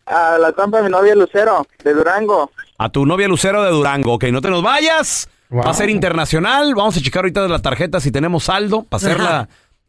[0.05, 2.51] A la trampa de mi novia Lucero, de Durango.
[2.77, 4.13] A tu novia Lucero de Durango.
[4.13, 5.29] Ok, no te nos vayas.
[5.55, 6.73] Va a ser internacional.
[6.75, 9.17] Vamos a checar ahorita la tarjeta si tenemos saldo para hacer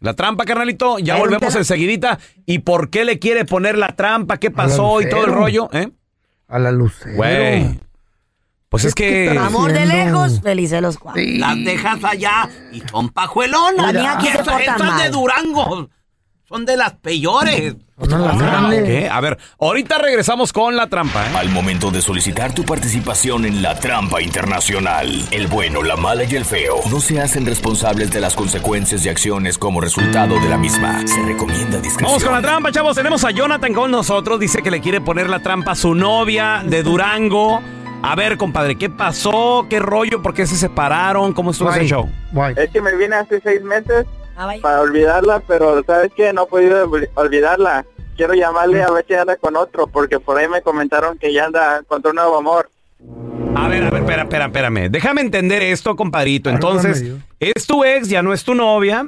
[0.04, 0.98] la, trampa, carnalito.
[0.98, 2.18] Ya volvemos enseguidita.
[2.46, 4.38] ¿Y por qué le quiere poner la trampa?
[4.38, 5.68] ¿Qué pasó y todo el rollo?
[5.72, 5.90] ¿Eh?
[6.48, 7.16] A la Lucero.
[7.16, 7.80] Güey.
[8.68, 9.30] Pues es que...
[9.38, 11.22] Amor de lejos, felices los cuatro.
[11.24, 13.92] Las dejas allá y son pajuelonas.
[13.92, 15.02] La mía aquí se Esas- porta esas mal.
[15.02, 15.88] de Durango
[16.46, 17.74] son de las peores.
[17.98, 19.10] Ah, ok.
[19.10, 21.24] A ver, ahorita regresamos con la trampa.
[21.24, 21.36] ¿eh?
[21.36, 26.34] Al momento de solicitar tu participación en la trampa internacional, el bueno, la mala y
[26.34, 30.58] el feo no se hacen responsables de las consecuencias y acciones como resultado de la
[30.58, 31.06] misma.
[31.06, 32.08] Se recomienda discreción.
[32.08, 32.96] Vamos con la trampa, chavos.
[32.96, 34.38] Tenemos a Jonathan con nosotros.
[34.38, 37.62] Dice que le quiere poner la trampa a su novia de Durango.
[38.02, 39.66] A ver, compadre, ¿qué pasó?
[39.70, 40.20] ¿Qué rollo?
[40.20, 41.32] ¿Por qué se separaron?
[41.32, 42.10] ¿Cómo estuvo ese show?
[42.54, 44.04] Es que me vine hace seis meses
[44.62, 46.32] para olvidarla, pero ¿sabes qué?
[46.32, 47.84] No he podido olvi- olvidarla.
[48.16, 51.46] Quiero llamarle a ver si anda con otro, porque por ahí me comentaron que ya
[51.46, 52.70] anda con otro nuevo amor.
[53.56, 54.88] A ver, a ver, espera, espera, espérame.
[54.90, 56.50] Déjame entender esto, compadrito.
[56.50, 57.04] Entonces,
[57.40, 59.04] es tu ex, ya no es tu novia,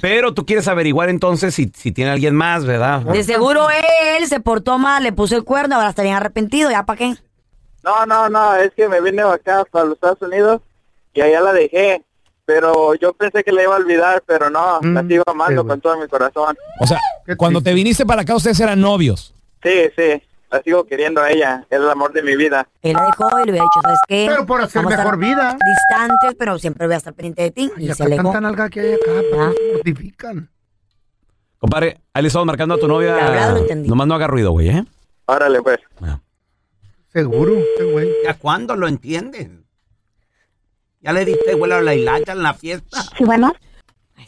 [0.00, 3.00] pero tú quieres averiguar entonces si, si tiene alguien más, ¿verdad?
[3.00, 3.66] De seguro
[4.18, 7.14] él se portó mal, le puso el cuerno, ahora está bien arrepentido, ¿ya para qué?
[7.84, 10.60] No, no, no, es que me vine acá para los Estados Unidos
[11.14, 12.02] y allá la dejé.
[12.44, 15.96] Pero yo pensé que la iba a olvidar, pero no, la sigo amando con todo
[15.98, 16.56] mi corazón.
[16.80, 16.98] O sea,
[17.36, 19.32] cuando te viniste para acá, ustedes eran novios.
[19.62, 22.66] Sí, sí, la sigo queriendo a ella, es el amor de mi vida.
[22.82, 24.26] Él la dejó y le hubiera dicho, ¿sabes qué?
[24.28, 25.56] Pero por hacer Vamos mejor vida.
[25.64, 27.70] Distantes, pero siempre voy a estar pendiente de ti.
[27.76, 28.24] Y, Y se alejó.
[28.24, 29.52] tanta nalga que hay acá, Ah.
[29.74, 30.50] mortifican.
[31.58, 33.14] Compadre, ahí le estamos marcando a tu novia.
[33.14, 33.88] verdad lo entendí.
[33.88, 34.84] Nomás no haga ruido, güey, ¿eh?
[35.26, 35.78] Órale, pues.
[37.12, 38.10] Seguro, este güey.
[38.24, 39.48] ¿Ya cuándo lo entiendes?
[41.02, 43.02] ¿Ya le diste vuelo a la hilacha en la fiesta?
[43.16, 43.52] Sí, bueno.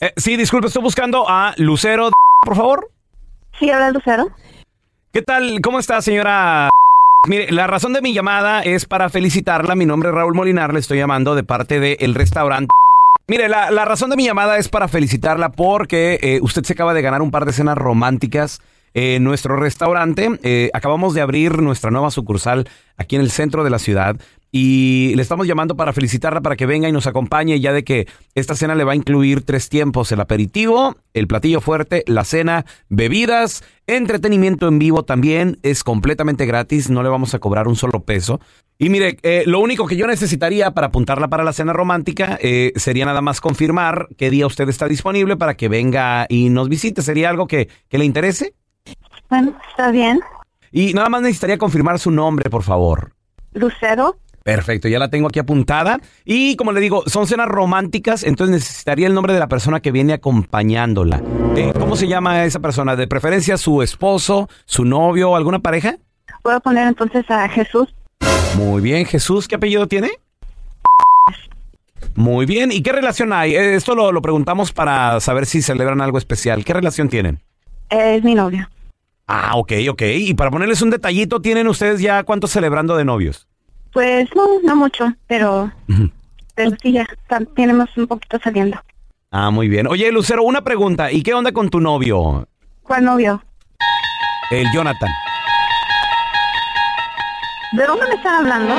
[0.00, 2.10] Eh, sí, disculpe, estoy buscando a Lucero,
[2.42, 2.90] por favor.
[3.58, 4.28] Sí, habla Lucero.
[5.12, 5.60] ¿Qué tal?
[5.62, 6.68] ¿Cómo está, señora?
[7.28, 9.76] Mire, la razón de mi llamada es para felicitarla.
[9.76, 12.70] Mi nombre es Raúl Molinar, le estoy llamando de parte del restaurante.
[13.28, 16.92] Mire, la, la razón de mi llamada es para felicitarla porque eh, usted se acaba
[16.92, 18.60] de ganar un par de cenas románticas
[18.94, 20.28] en nuestro restaurante.
[20.42, 24.16] Eh, acabamos de abrir nuestra nueva sucursal aquí en el centro de la ciudad
[24.56, 28.06] y le estamos llamando para felicitarla para que venga y nos acompañe ya de que
[28.36, 32.64] esta cena le va a incluir tres tiempos, el aperitivo, el platillo fuerte, la cena,
[32.88, 38.04] bebidas, entretenimiento en vivo también, es completamente gratis, no le vamos a cobrar un solo
[38.04, 38.38] peso.
[38.78, 42.72] Y mire, eh, lo único que yo necesitaría para apuntarla para la cena romántica eh,
[42.76, 47.02] sería nada más confirmar qué día usted está disponible para que venga y nos visite.
[47.02, 48.54] ¿Sería algo que, que le interese?
[49.28, 50.20] Bueno, está bien.
[50.70, 53.14] Y nada más necesitaría confirmar su nombre, por favor.
[53.52, 55.98] Lucero, Perfecto, ya la tengo aquí apuntada.
[56.24, 59.90] Y como le digo, son cenas románticas, entonces necesitaría el nombre de la persona que
[59.90, 61.22] viene acompañándola.
[61.56, 62.94] Eh, ¿Cómo se llama esa persona?
[62.94, 65.96] ¿De preferencia su esposo, su novio o alguna pareja?
[66.42, 67.94] puedo poner entonces a Jesús.
[68.58, 70.10] Muy bien, Jesús, ¿qué apellido tiene?
[72.14, 73.54] Muy bien, ¿y qué relación hay?
[73.56, 76.66] Eh, Esto lo, lo preguntamos para saber si celebran algo especial.
[76.66, 77.40] ¿Qué relación tienen?
[77.88, 78.68] Es mi novio.
[79.26, 80.02] Ah, ok, ok.
[80.18, 83.48] Y para ponerles un detallito, ¿tienen ustedes ya cuántos celebrando de novios?
[83.94, 85.70] Pues no, no mucho, pero,
[86.56, 87.06] pero sí ya
[87.54, 88.76] tenemos un poquito saliendo.
[89.30, 89.86] Ah, muy bien.
[89.86, 91.12] Oye, Lucero, una pregunta.
[91.12, 92.46] ¿Y qué onda con tu novio?
[92.82, 93.40] ¿Cuál novio?
[94.50, 95.10] El Jonathan.
[97.72, 98.74] ¿De dónde me están hablando?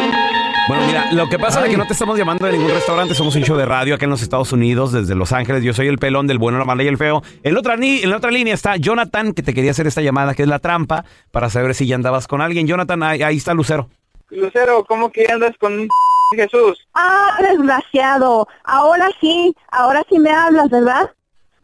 [0.68, 3.36] Bueno, mira, lo que pasa es que no te estamos llamando de ningún restaurante, somos
[3.36, 5.64] un show de radio acá en los Estados Unidos, desde Los Ángeles.
[5.64, 7.24] Yo soy el pelón del bueno, la mala y el feo.
[7.44, 10.34] En la otra, en la otra línea está Jonathan, que te quería hacer esta llamada,
[10.34, 12.68] que es la trampa, para saber si ya andabas con alguien.
[12.68, 13.90] Jonathan, ahí, ahí está Lucero.
[14.36, 15.90] Lucero, ¿cómo que andas con un
[16.36, 16.88] Jesús?
[16.94, 18.48] Ah, desgraciado.
[18.64, 21.12] Ahora sí, ahora sí me hablas, ¿verdad?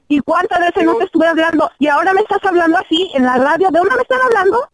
[0.07, 1.69] ¿Y cuántas veces no te estuve hablando?
[1.79, 3.69] Y ahora me estás hablando así en la radio.
[3.71, 4.69] ¿De dónde me están hablando?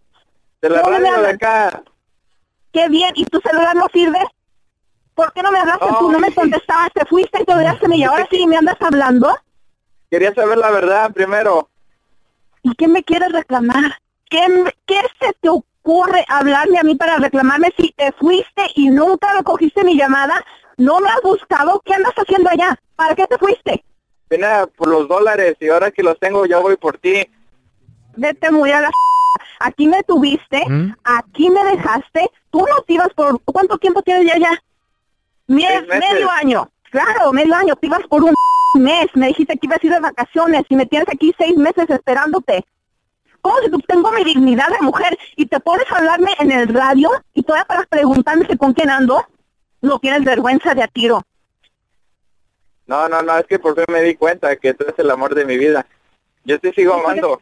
[0.62, 1.84] De la ¿Dónde me radio de acá.
[2.74, 3.12] Qué bien.
[3.16, 4.20] ¿Y tu celular no sirve?
[5.14, 6.12] ¿Por qué no me hablaste tú?
[6.12, 9.36] No me contestabas, te fuiste y te olvidaste y ahora sí me andas hablando.
[10.10, 11.70] Quería saber la verdad primero.
[12.64, 13.98] ¿Y qué me quieres reclamar?
[14.30, 15.66] ¿Qué, me- qué se te ocurre
[16.28, 20.44] hablarme a mí para reclamarme si te fuiste y nunca recogiste mi llamada?
[20.78, 21.82] ¿No me has buscado?
[21.86, 22.78] ¿Qué andas haciendo allá?
[22.96, 23.84] ¿Para qué te fuiste?
[24.30, 27.26] Vine por los dólares y ahora que los tengo ya voy por ti.
[28.16, 28.92] Vete muy a la...
[29.60, 30.64] Aquí me tuviste,
[31.04, 33.40] aquí me dejaste, tú no te ibas por...
[33.44, 34.64] ¿Cuánto tiempo tienes ya allá?
[35.48, 35.88] Meses.
[35.88, 38.34] medio año, claro, medio año, te ibas por un
[38.76, 41.90] mes, me dijiste que ibas a ir de vacaciones y me tienes aquí seis meses
[41.90, 42.66] esperándote.
[43.42, 46.68] ¿Cómo si tú tengo mi dignidad de mujer y te pones a hablarme en el
[46.68, 49.26] radio y todavía para preguntarme que con quién ando?
[49.82, 51.24] No tienes vergüenza de a tiro.
[52.88, 55.36] No, no, no, es que por fin me di cuenta que tú eres el amor
[55.36, 55.86] de mi vida.
[56.46, 57.42] Yo te sigo amando.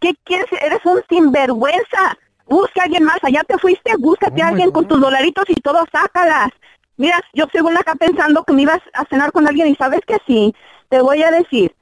[0.00, 0.46] ¿Qué quieres?
[0.60, 2.18] Eres un sinvergüenza.
[2.46, 3.18] Busca a alguien más.
[3.22, 6.50] Allá te fuiste, búscate a alguien con tus dolaritos y todo, sácalas.
[6.96, 10.18] Mira, yo según acá pensando que me ibas a cenar con alguien y sabes que
[10.26, 10.54] sí,
[10.90, 11.74] te voy a decir,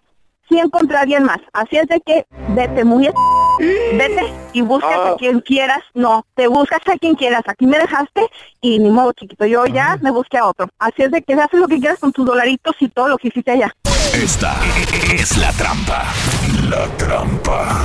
[0.49, 1.39] sí encontré a alguien más.
[1.53, 3.09] Así es de que vete muy...
[3.61, 5.81] Vete y buscas a quien quieras.
[5.95, 7.43] No, te buscas a quien quieras.
[7.47, 8.27] Aquí me dejaste
[8.61, 9.45] y ni modo, chiquito.
[9.45, 10.69] Yo ya me busqué a otro.
[10.79, 13.29] Así es de que haces lo que quieras con tus dolaritos y todo lo que
[13.29, 13.75] hiciste allá.
[14.15, 14.57] Esta
[15.13, 16.05] es la trampa.
[16.69, 17.85] La trampa.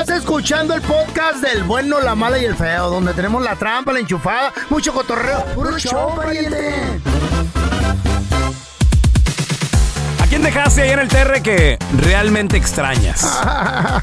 [0.00, 3.92] Estás escuchando el podcast del bueno, la mala y el feo, donde tenemos la trampa,
[3.92, 5.44] la enchufada, mucho cotorreo.
[5.56, 7.00] ¡Puro show, pariente!
[10.20, 13.24] Aquí quién dejaste ahí en el TR que realmente extrañas?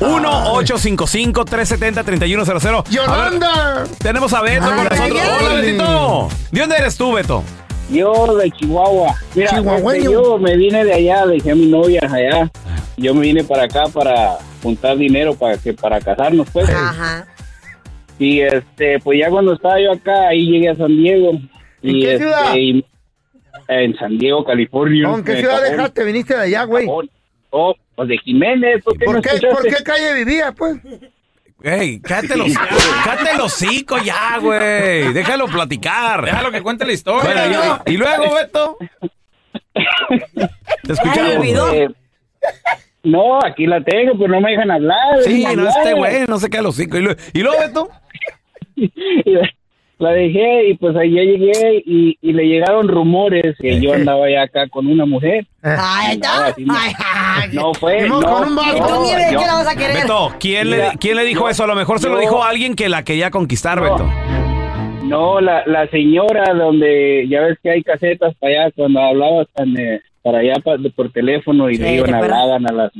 [0.02, 2.90] 1-855-370-3100.
[2.90, 3.86] ¡Yolanda!
[4.00, 5.12] tenemos a Beto con nosotros.
[5.40, 6.28] Hola, Betito.
[6.52, 7.42] ¿De dónde eres tú, Beto?
[7.90, 9.16] Yo de Chihuahua.
[9.36, 10.00] Mira, Chihuahueño.
[10.02, 12.52] este, yo me vine de allá, dejé a mi novia allá.
[12.98, 16.68] Yo me vine para acá para juntar dinero para que para casarnos, pues.
[16.70, 17.28] Ajá.
[18.18, 21.32] Y este, pues ya cuando estaba yo acá, ahí llegué a San Diego.
[21.32, 22.56] ¿En y, qué este, ciudad?
[22.56, 22.86] y-
[23.68, 25.10] en San Diego, California.
[25.10, 25.72] ¿Con qué En ciudad Cajón.
[25.78, 26.04] dejaste?
[26.04, 26.88] ¿Viniste de allá, güey?
[27.50, 28.84] Oh, pues de Jiménez.
[28.84, 29.30] ¿Por qué, ¿Por no qué?
[29.48, 30.78] ¿Por qué calle vivía, pues?
[31.64, 32.54] Ey, cállate los,
[33.04, 35.14] cállate el hocico ya, güey.
[35.14, 36.24] Déjalo platicar.
[36.24, 37.48] Déjalo que cuente la historia.
[37.48, 38.78] Bueno, y, y luego, Beto.
[40.84, 41.46] Te escuchamos.
[41.74, 41.88] Eh,
[43.04, 45.22] no, aquí la tengo, pero no me dejan hablar.
[45.24, 45.74] Sí, no, hablar.
[45.78, 46.98] este güey, no se queda el hocico.
[46.98, 47.90] ¿Y luego, y luego, Beto?
[49.98, 54.30] La dejé y pues ahí ya llegué y, y le llegaron rumores que yo andaba
[54.30, 55.46] ya acá con una mujer.
[55.64, 58.08] Ay, no, no fue.
[58.10, 58.78] No, con un vato.
[58.78, 60.02] no, ¿Y tú ni ves yo- que la vas a querer?
[60.02, 61.64] Beto, ¿quién, Mira, le, ¿quién le dijo yo- eso?
[61.64, 64.06] A lo mejor se lo dijo alguien que la quería conquistar, Beto.
[65.06, 70.02] No, la, la señora donde ya ves que hay casetas para allá cuando hablabas eh,
[70.24, 70.56] para allá
[70.96, 72.92] por teléfono y Sí, le iban hablaban a las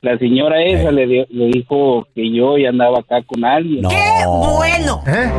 [0.00, 3.88] la señora esa le, le dijo que yo ya andaba acá con alguien.
[3.88, 5.02] ¡Qué bueno!
[5.06, 5.30] ¿Eh?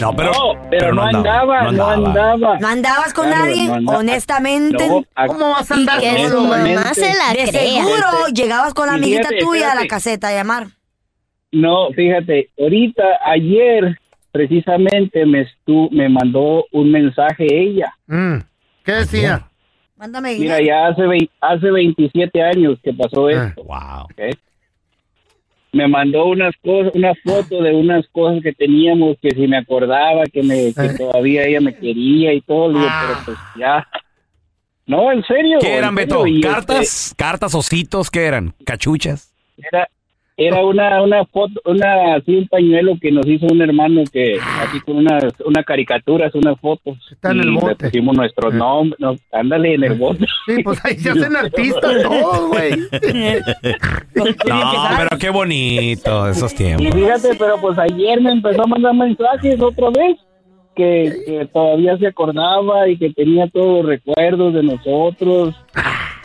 [0.00, 2.58] No, pero, No, pero no andaba, no andaba.
[2.58, 3.66] ¿No andabas con Claro, nadie?
[3.66, 3.98] no andaba.
[3.98, 4.88] Honestamente.
[5.26, 7.62] ¿Cómo vas a andar que con su mamá se la De crea.
[7.62, 10.66] seguro Este, llegabas con la amiguita fíjate, tuya a la caseta a llamar.
[11.52, 13.98] No, fíjate, ahorita, ayer,
[14.32, 17.92] precisamente me estu me mandó un mensaje ella.
[18.06, 18.38] Mm,
[18.84, 19.44] ¿Qué decía?
[19.96, 21.02] Mándame Mira, ya hace,
[21.40, 23.32] hace 27 años que pasó Ah.
[23.48, 23.64] esto.
[23.64, 24.04] Wow.
[24.04, 24.38] ¿ok?
[25.72, 30.24] Me mandó unas cosas, una foto de unas cosas que teníamos que si me acordaba
[30.24, 33.86] que me que todavía ella me quería y todo, digo, pero pues ya.
[34.86, 35.58] No, en serio.
[35.60, 36.24] ¿Qué eran, en Beto?
[36.24, 37.14] este, ¿Cartas?
[37.16, 38.10] ¿Cartas, ositos?
[38.10, 38.54] ¿Qué eran?
[38.64, 39.34] ¿Cachuchas?
[39.58, 39.88] Era,
[40.40, 44.78] era una, una foto, una, así un pañuelo que nos hizo un hermano que, así
[44.82, 46.96] con unas, una caricaturas, unas fotos.
[47.10, 47.84] Está en y el le bote.
[47.86, 50.24] pusimos nuestros nombres, no, ándale en el bote.
[50.46, 52.70] Sí, pues ahí se hacen artistas todos, güey.
[54.14, 54.24] No,
[54.96, 56.94] pero qué bonito esos Y tiempos.
[56.94, 60.16] fíjate, pero pues ayer me empezó a mandar mensajes otra vez.
[60.76, 65.52] Que, que todavía se acordaba y que tenía todos los recuerdos de nosotros.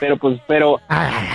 [0.04, 0.82] Pero pues, pero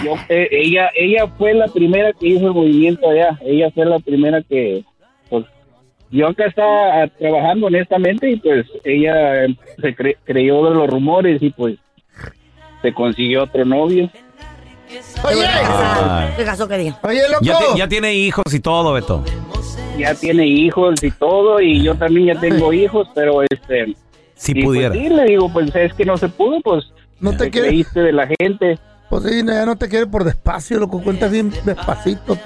[0.04, 3.38] yo, eh, ella, ella fue la primera que hizo el movimiento allá.
[3.40, 4.84] Ella fue la primera que,
[5.30, 5.46] pues,
[6.10, 10.86] yo acá estaba ah, trabajando honestamente y pues ella eh, se cre- creyó de los
[10.86, 11.76] rumores y pues
[12.82, 14.10] se consiguió otro novio.
[15.24, 16.28] Oye, Ay.
[16.36, 16.98] ¿Qué caso que diga?
[17.04, 17.74] oye, loco.
[17.74, 19.24] ya tiene hijos y todo, Beto.
[19.96, 23.94] Ya tiene hijos y todo y yo también ya tengo hijos, pero este...
[24.38, 24.90] Si y, pudiera.
[24.94, 26.84] Pues, sí, le digo, pues es que no se pudo, pues
[27.20, 27.68] No te te quiere.
[27.68, 28.78] creíste de la gente.
[29.10, 31.02] Pues sí, no, ya no te quiere por despacio, loco.
[31.02, 32.38] Cuentas bien despacito.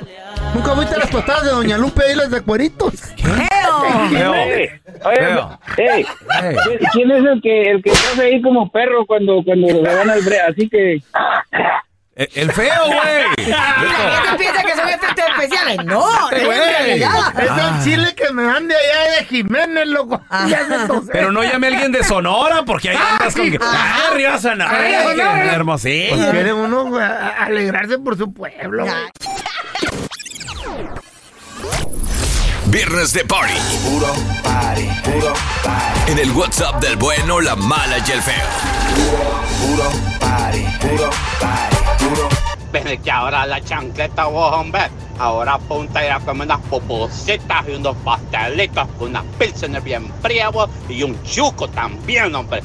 [0.54, 2.94] ¿Nunca viste las tostadas de Doña Lupe ahí las de cueritos?
[3.16, 6.86] Ey, oye.
[6.92, 10.22] ¿quién es el que el que hace ahí como perro cuando cuando le van al
[10.22, 10.40] bre?
[10.40, 11.02] Así que
[12.14, 13.48] Eh, El feo, güey.
[13.48, 15.84] La gente piensa que son efectos especiales.
[15.86, 17.10] No, es realidad.
[17.42, 17.72] Es Ah.
[17.78, 20.20] un chile que me dan de allá de Jiménez, loco.
[20.86, 21.10] Tose.
[21.10, 23.58] Pero no llame a alguien de Sonora porque ahí andas con que.
[23.62, 24.70] ¡Ah, arriba Sonora!
[24.70, 25.32] Arriba ¡Qué Sonora.
[25.34, 26.30] qué Pues hermosillo!
[26.32, 28.84] quiere uno a- alegrarse por su pueblo.
[28.84, 28.94] güey.
[32.72, 33.52] Viernes de Party.
[33.84, 34.88] Puro party.
[35.04, 36.10] Puro party.
[36.10, 38.34] En el WhatsApp del bueno, la mala y el feo.
[39.60, 40.64] Puro party.
[40.80, 41.76] Puro party.
[42.02, 42.28] Puro
[42.72, 44.88] Desde que ahora la chancleta vos, hombre.
[45.18, 50.10] Ahora apunta a ir a comer unas pupusitas y unos pastelitos con unas pilsener bien
[50.22, 52.62] frías vos, y un chuco también, hombre.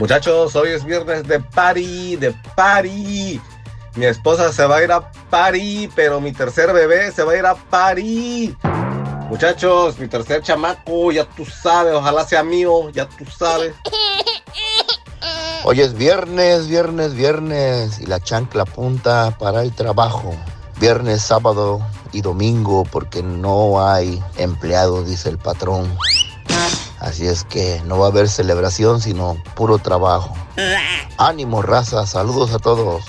[0.00, 3.40] Muchachos, hoy es viernes de party, de party.
[3.94, 7.36] Mi esposa se va a ir a party, pero mi tercer bebé se va a
[7.36, 8.56] ir a party.
[9.28, 13.74] Muchachos, mi tercer chamaco, ya tú sabes, ojalá sea mío, ya tú sabes.
[15.64, 20.34] Hoy es viernes, viernes, viernes y la chancla punta para el trabajo.
[20.80, 21.80] Viernes, sábado
[22.12, 25.96] y domingo porque no hay empleado, dice el patrón.
[26.98, 30.34] Así es que no va a haber celebración, sino puro trabajo.
[31.18, 33.04] Ánimo, raza, saludos a todos.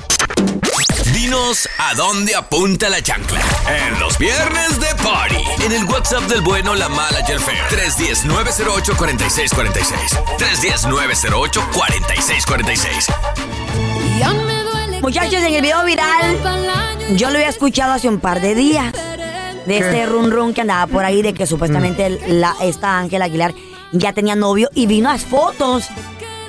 [1.13, 3.39] Dinos a dónde apunta la chancla.
[3.87, 5.43] En los viernes de Party.
[5.63, 7.63] En el WhatsApp del bueno, la mala y el feo.
[7.69, 10.17] 310-908-4646.
[10.37, 13.13] 310-908-4646.
[15.01, 16.39] Muchachos, en el video viral,
[17.15, 18.91] yo lo había escuchado hace un par de días.
[19.67, 23.53] De este run run que andaba por ahí, de que supuestamente la, esta Ángela Aguilar
[23.91, 25.85] ya tenía novio y vino las fotos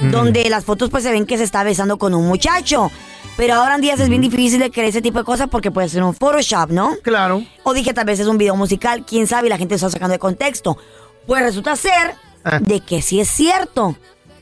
[0.01, 2.91] donde las fotos pues se ven que se está besando con un muchacho.
[3.37, 5.89] Pero ahora en días es bien difícil de creer ese tipo de cosas porque puede
[5.89, 6.95] ser un Photoshop, ¿no?
[7.03, 7.43] Claro.
[7.65, 10.13] O dije tal vez es un video musical, quién sabe, y la gente está sacando
[10.13, 10.79] de contexto.
[11.27, 12.15] Pues resulta ser
[12.45, 12.59] Ah.
[12.61, 13.97] de que sí es cierto.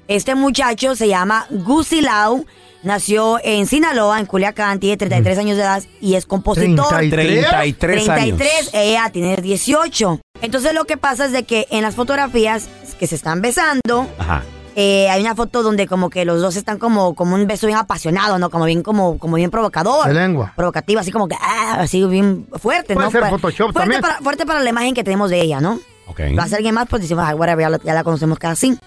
[0.09, 2.45] Este muchacho se llama Gusi Lau,
[2.83, 6.89] nació en Sinaloa, en Culiacán, tiene 33 años de edad y es compositor.
[6.89, 8.37] 33 33 años.
[8.39, 10.21] 33, ella tiene 18.
[10.43, 12.69] Entonces lo que pasa es de que en las fotografías
[12.99, 14.43] que se están besando, Ajá.
[14.77, 17.79] Eh, hay una foto donde como que los dos están como, como un beso bien
[17.79, 18.49] apasionado, ¿no?
[18.51, 20.09] Como bien, como, como bien provocador.
[20.09, 20.53] De lengua.
[20.57, 23.11] Provocativo, así como que, ah, así bien fuerte, Puede ¿no?
[23.13, 24.01] ser Photoshop fuerte también.
[24.01, 25.79] Para, fuerte para la imagen que tenemos de ella, ¿no?
[26.07, 26.21] Ok.
[26.39, 28.79] Va a ser alguien más, pues decimos, ay, whatever, ya, la- ya la conocemos casi.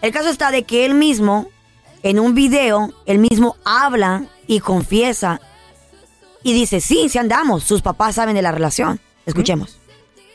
[0.00, 1.46] El caso está de que él mismo,
[2.02, 5.40] en un video, él mismo habla y confiesa
[6.42, 8.98] y dice, sí, sí andamos, sus papás saben de la relación.
[9.26, 9.78] Escuchemos.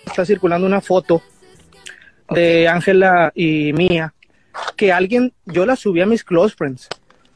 [0.06, 1.22] está circulando una foto
[2.30, 4.14] de Ángela y mía
[4.76, 6.88] que alguien, yo la subí a mis close friends.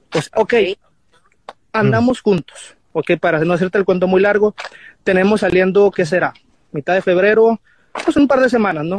[0.09, 0.53] Pues, ok,
[1.71, 4.55] andamos juntos, ok, para no hacerte el cuento muy largo,
[5.03, 6.33] tenemos saliendo, ¿qué será?
[6.71, 7.59] Mitad de febrero,
[8.03, 8.97] pues un par de semanas, ¿no?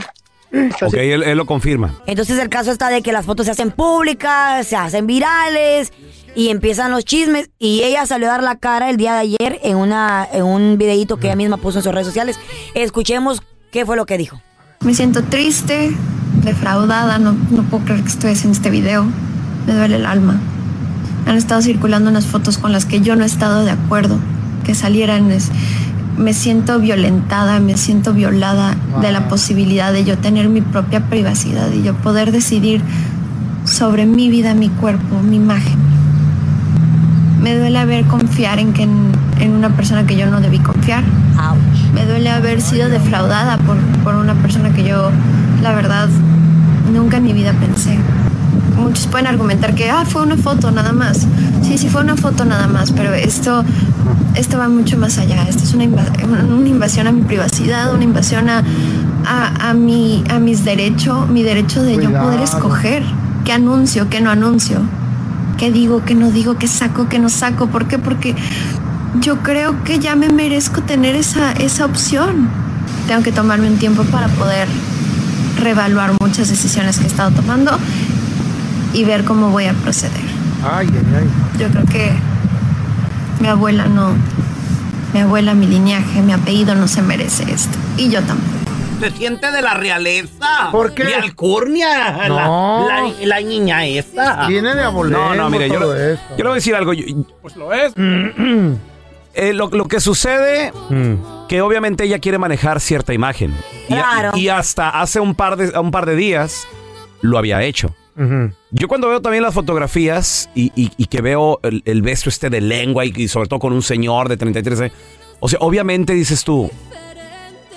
[0.82, 1.94] Ok, él, él lo confirma.
[2.06, 5.92] Entonces el caso está de que las fotos se hacen públicas, se hacen virales
[6.34, 9.60] y empiezan los chismes y ella salió a dar la cara el día de ayer
[9.62, 12.38] en una en un videíto que ella misma puso en sus redes sociales.
[12.74, 14.42] Escuchemos qué fue lo que dijo.
[14.80, 15.92] Me siento triste,
[16.44, 19.04] defraudada, no, no puedo creer que estoy haciendo este video.
[19.66, 20.36] Me duele el alma.
[21.26, 24.16] Han estado circulando unas fotos con las que yo no he estado de acuerdo
[24.64, 25.30] que salieran.
[25.30, 25.50] Es-
[26.18, 31.68] me siento violentada, me siento violada de la posibilidad de yo tener mi propia privacidad
[31.72, 32.82] y yo poder decidir
[33.64, 35.78] sobre mi vida, mi cuerpo, mi imagen.
[37.40, 41.02] Me duele haber confiar en, que en, en una persona que yo no debí confiar.
[41.94, 45.10] Me duele haber sido defraudada por, por una persona que yo,
[45.62, 46.08] la verdad,
[46.92, 47.96] nunca en mi vida pensé.
[48.76, 51.26] Muchos pueden argumentar que ah, fue una foto nada más.
[51.62, 53.64] Sí, sí, fue una foto nada más, pero esto,
[54.34, 55.44] esto va mucho más allá.
[55.48, 58.64] Esto es una, una invasión a mi privacidad, una invasión a,
[59.24, 63.04] a, a mi, a mis derechos, mi derecho de yo poder escoger
[63.44, 64.80] qué anuncio, qué no anuncio,
[65.58, 67.68] qué digo, qué no digo, qué saco, qué no saco.
[67.68, 67.98] ¿Por qué?
[67.98, 68.34] Porque
[69.20, 72.48] yo creo que ya me merezco tener esa, esa opción.
[73.06, 74.68] Tengo que tomarme un tiempo para poder
[75.62, 77.76] reevaluar muchas decisiones que he estado tomando
[78.92, 80.20] y ver cómo voy a proceder.
[80.64, 81.58] Ay, ay, ay.
[81.58, 82.12] Yo creo que
[83.40, 84.12] mi abuela no,
[85.14, 87.76] mi abuela, mi linaje, mi apellido no se merece esto.
[87.96, 88.48] Y yo tampoco.
[89.00, 90.68] Se siente de la realeza.
[90.70, 91.02] ¿Por qué?
[91.04, 92.28] De alcurnia.
[92.28, 92.86] No.
[92.88, 94.46] La, la- la niña esta.
[94.46, 95.84] Viene de abolengo No, no, mire, yo, yo
[96.36, 96.92] le voy a decir algo.
[96.92, 97.04] yo-
[97.42, 97.92] Pues lo es.
[99.34, 100.74] Eh, lo, lo que sucede,
[101.52, 103.54] que obviamente ella quiere manejar cierta imagen.
[103.86, 104.30] Y, Claro.
[104.34, 106.66] y hasta hace un par, de, un par de días
[107.20, 107.94] lo había hecho.
[108.70, 112.48] Yo cuando veo también las fotografías y, y- y que veo el, el beso este
[112.48, 114.94] de lengua y, y sobre todo con un señor de 33 años,
[115.40, 116.70] o sea, obviamente dices tú,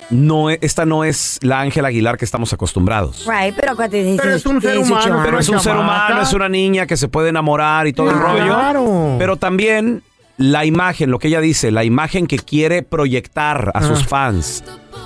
[0.08, 3.26] no, e- esta no es la Ángela Aguilar que estamos acostumbrados.
[3.26, 5.26] Right, pero acuérdate, Pero es un ser 18 humano, años.
[5.26, 8.18] Pero es un ser humano, es una niña que se puede enamorar y todo el
[8.18, 8.44] rollo.
[8.46, 9.16] Claro.
[9.18, 10.02] Pero también
[10.38, 14.62] la imagen, lo que ella dice, la imagen que quiere proyectar a sus fans.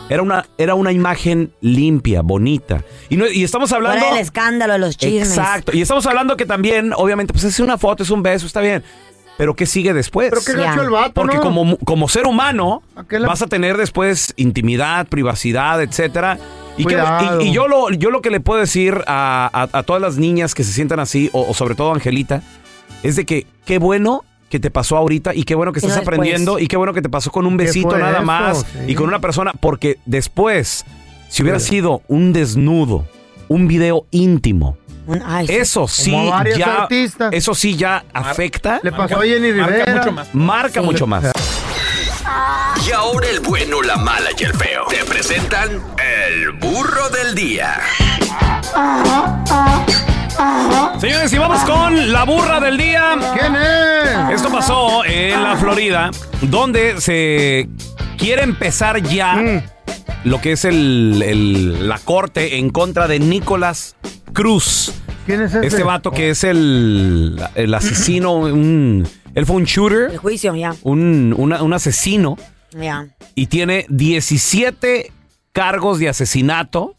[0.09, 2.83] Era una, era una imagen limpia, bonita.
[3.09, 4.01] Y, no- y estamos hablando...
[4.01, 5.29] Fuera del escándalo de los chismes.
[5.29, 5.71] Exacto.
[5.73, 8.83] Y estamos hablando que también, obviamente, pues es una foto, es un beso, está bien.
[9.39, 10.31] Pero ¿qué sigue después?
[10.31, 11.43] Pero qué gacho el vato, Porque ¿no?
[11.43, 16.39] como, como ser humano, ¿A qué le- vas a tener después intimidad, privacidad, etcétera.
[16.77, 17.41] Y, que- Cuidado.
[17.41, 20.17] y- y yo, lo, yo lo que le puedo decir a, a- a todas las
[20.19, 22.43] niñas que se sientan así, o, o sobre todo a Angelita,
[23.05, 26.03] es de que qué bueno que te pasó ahorita y qué bueno que no estás
[26.03, 28.23] aprendiendo y qué bueno que te pasó con un ¿Qué besito nada eso?
[28.23, 28.79] más Sí.
[28.89, 30.85] y con una persona, porque después,
[31.31, 33.07] si hubiera sido un desnudo,
[33.49, 34.77] un video íntimo,
[35.07, 35.55] Un- ay, sí.
[35.55, 36.11] eso sí
[36.59, 37.33] ya, artistas.
[37.33, 40.27] eso sí ya afecta, Le pasó a Jenny Rivera.
[40.35, 41.25] marca mucho más.
[42.87, 44.85] Y ahora el bueno, la mala y el feo.
[44.89, 47.81] Te presentan el burro del día.
[51.01, 53.17] Señores, y vamos con la burra del día.
[53.39, 54.35] ¿Quién es?
[54.41, 56.11] Esto pasó en la Florida,
[56.43, 57.69] donde se
[58.17, 59.63] quiere empezar ya Mm.
[60.25, 63.97] lo que es el, el- la corte en contra de Nicolás
[64.33, 64.93] Cruz.
[65.27, 65.67] ¿Quién es ese?
[65.67, 70.75] Este vato que es el, el asesino, un, él fue un El shooter, juicio, ya.
[70.83, 72.37] un, un asesino,
[72.73, 73.09] Ya.
[73.35, 75.13] y tiene 17
[75.53, 76.95] cargos de asesinato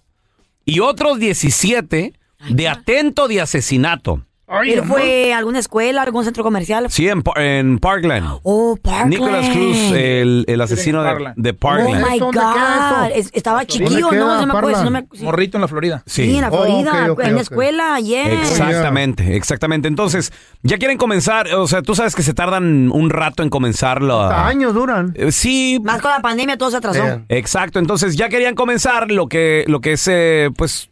[0.65, 2.13] y otros 17
[2.49, 4.21] de atento de asesinato.
[4.65, 6.87] ¿Él fue a alguna escuela, algún centro comercial?
[6.89, 8.39] Sí, en, Par- en Parkland.
[8.43, 9.09] Oh, Parkland.
[9.09, 12.05] Nicholas Cruz, el, el asesino de, de Oh Parkland.
[12.05, 13.11] my God.
[13.15, 14.41] Es- estaba chiquillo, ¿no?
[14.41, 14.77] No me acuerdo.
[14.79, 15.23] si no me- sí.
[15.23, 16.03] Morrito en la Florida.
[16.05, 18.41] Sí, en la Florida, en la escuela, yeah.
[18.41, 19.87] Exactamente, exactamente.
[19.87, 20.33] Entonces,
[20.63, 24.19] ya quieren comenzar, o sea, tú sabes que se tardan un rato en comenzarlo.
[24.21, 25.13] Hasta años duran.
[25.15, 27.21] Eh, Sí, Más con la pandemia todo se atrasó.
[27.29, 27.79] exacto.
[27.79, 30.89] Entonces, ya querían comenzar lo que, lo que es, eh, pues,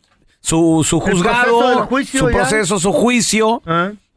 [0.50, 2.36] su, su juzgado, proceso del juicio su ya.
[2.38, 3.62] proceso, su juicio,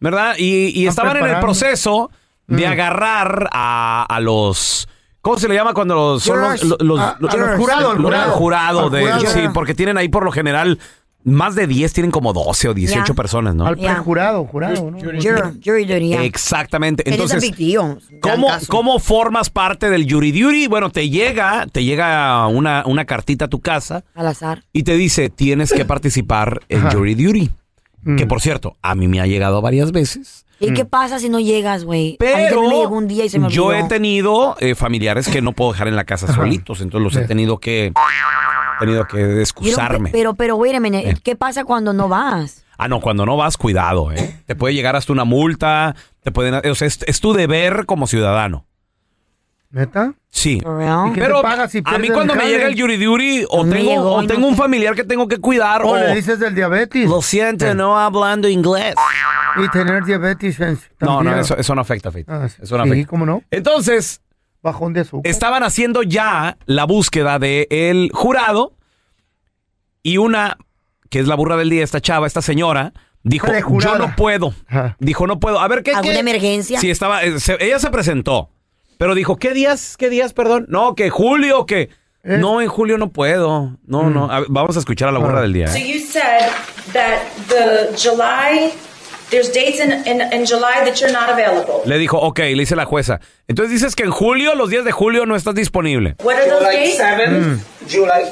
[0.01, 0.35] ¿verdad?
[0.39, 2.11] Y, y estaban en el proceso
[2.47, 2.73] de Mm.
[2.73, 4.89] agarrar a, a los...
[5.21, 9.21] ¿Cómo se le llama cuando los, son los, los- los- a los jurados, de, jurado.
[9.27, 10.79] sí, porque tienen ahí por lo general
[11.25, 13.15] más de 10, tienen como 12 o 18 Ya.
[13.15, 13.67] personas, ¿no?
[13.67, 14.99] Al prejurado, jurado, ¿no?
[14.99, 15.21] Jury,
[15.65, 16.25] jury duty, yeah.
[16.25, 17.03] Exactamente.
[17.03, 17.99] It is a Entonces, big deal.
[18.21, 18.67] ¿cómo, Gran caso.
[18.69, 20.67] ¿cómo formas parte del jury duty?
[20.67, 24.65] Bueno, te llega, te llega una, una cartita a tu casa Al azar.
[24.73, 27.51] y te dice, tienes que participar en jury duty.
[28.03, 28.17] Mm.
[28.17, 30.45] Que por cierto, a mí me ha llegado varias veces.
[30.59, 32.11] ¿Y qué pasa si no llegas, güey?
[32.11, 33.85] A mí también Pero me llegó un día y se me yo olvidó.
[33.85, 37.27] he tenido eh, familiares que no puedo dejar en la casa solitos, entonces los he
[37.27, 37.93] tenido que
[38.83, 40.11] tenido que excusarme.
[40.11, 42.65] Pero, pero, wait a minute, ¿qué pasa cuando no vas?
[42.79, 44.43] Ah, no, cuando no vas, cuidado, ¿eh?
[44.47, 48.07] Te puede llegar hasta una multa, te pueden, o sea, es, es tu deber como
[48.07, 48.67] ciudadano.
[49.71, 50.13] ¿Neta?
[50.29, 50.57] Sí.
[50.59, 53.63] ¿Y qué Pero te pagas si a mí cuando me llega el jury duty o
[53.65, 56.39] tengo, llegó o tengo no un familiar que tengo que cuidar O o le dices
[56.39, 57.09] del diabetes.
[57.09, 58.95] lo siento, no hablando inglés.
[59.57, 60.61] Y tener diabetes.
[60.61, 61.39] eh, No, no, también.
[61.39, 62.29] eso, eso no afecta, Fit.
[62.29, 63.09] Ah, Eso no sí, afecta.
[63.11, 63.43] ¿cómo no?
[63.51, 64.21] Entonces,
[64.63, 65.31] Bajón de azúcar.
[65.31, 68.75] estaban haciendo ya la búsqueda del el jurado
[70.03, 70.57] y una,
[71.11, 72.93] que es la burra del día, esta chava, esta señora,
[73.23, 73.49] dijo,
[73.79, 74.55] yo no puedo.
[74.99, 75.61] Dijo, no puedo.
[75.61, 75.93] A ver, ¿qué?
[75.93, 76.21] ¿Alguna qué?
[76.21, 76.81] emergencia?
[76.81, 78.51] Sí, estaba, eh, se- ella se presentó,
[78.99, 79.97] pero dijo, ¿qué días?
[79.97, 80.67] ¿Qué días, perdón?
[80.69, 81.91] No, que julio, que...
[82.25, 83.79] No, en julio no puedo.
[83.85, 84.31] No, no.
[84.31, 85.67] A ver, vamos a escuchar a la burra del día.
[85.67, 85.93] So ¿eh?
[85.93, 86.51] you said
[86.93, 88.73] that the July,
[89.33, 91.83] there's dates in, in, in July that you're not available.
[91.85, 93.19] Le dijo, ok, le dice la jueza.
[93.49, 96.15] Entonces dices que en julio, los días de julio, no estás disponible.
[96.23, 96.99] What are those dates?
[97.91, 98.31] July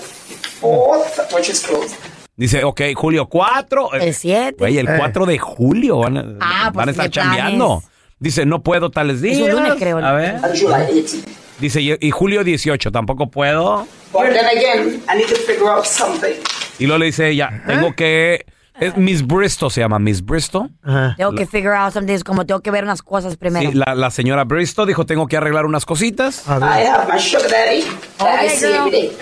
[0.60, 1.96] 4th, which is closed.
[2.36, 3.94] Dice, ok, julio 4.
[3.94, 4.56] El 7.
[4.58, 4.94] Güey, el Eh.
[4.96, 7.34] 4 de julio van a, Ah, pues van a estar de planes.
[7.36, 7.82] chambeando.
[8.18, 9.38] Dice, no puedo tales días.
[9.38, 9.98] Es un lunes, creo.
[9.98, 10.36] A ver.
[10.36, 11.24] And July 18th.
[11.58, 13.86] Dice, y, y julio 18, tampoco puedo.
[14.12, 16.34] But then again, I need to figure out something.
[16.78, 18.46] Y luego le dice ella, tengo que...
[18.80, 20.70] Es Miss Bristol se llama, Miss Bristol.
[21.16, 23.70] Tengo que figure out something, es como tengo que ver unas cosas primero.
[23.70, 26.44] Sí, la, la señora Bristol dijo, tengo que arreglar unas cositas.
[26.46, 26.50] I
[26.86, 27.84] have my sugar daddy
[28.18, 28.74] that I Okay, see girl.
[28.86, 29.16] every day.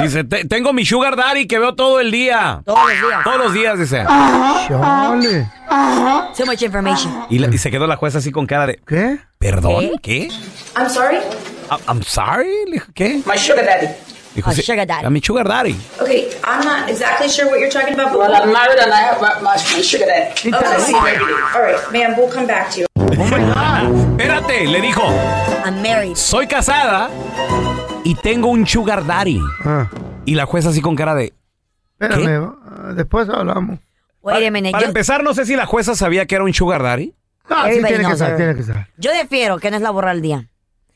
[0.00, 2.62] Dice, "Te- tengo mi sugar daddy que veo todo el día.
[2.64, 3.20] Todos los días.
[3.24, 4.04] Todos los días, dice.
[4.66, 5.46] Chale.
[6.34, 7.12] So much information.
[7.28, 8.80] Y, la- y se quedó la jueza así con cara de...
[8.86, 9.18] ¿Qué?
[9.38, 9.90] ¿Perdón?
[10.02, 10.28] ¿Qué?
[10.76, 11.18] I'm sorry?
[11.70, 12.50] I- I'm sorry.
[12.66, 13.20] Le dijo, ¿Qué?
[13.26, 13.88] My sugar daddy.
[14.34, 15.04] Dijo, A "Sí, sugar daddy.
[15.06, 15.76] A mi sugar daddy.
[16.00, 19.02] Okay, I'm not exactly sure what you're talking about, but Well, I'm married and I
[19.02, 20.30] have my, my, my sugar daddy.
[20.48, 20.54] Okay,
[21.54, 22.86] all right, ma'am, we'll come back to you.
[24.16, 25.02] Espérate, le dijo,
[25.64, 26.16] I'm married.
[26.16, 27.10] soy casada
[28.04, 29.40] y tengo un sugar daddy.
[29.64, 29.88] Ah,
[30.24, 31.32] Y la jueza así con cara de...
[32.00, 33.80] espérame, ah, después hablamos.
[34.22, 34.70] Wait a minute.
[34.72, 37.14] Para Yo, empezar, no sé si la jueza sabía que era un sugar daddy.
[37.50, 38.36] Ah, sí, tiene que her.
[38.36, 38.86] tiene que ser.
[38.96, 40.48] yo difiero que no es la borra del día.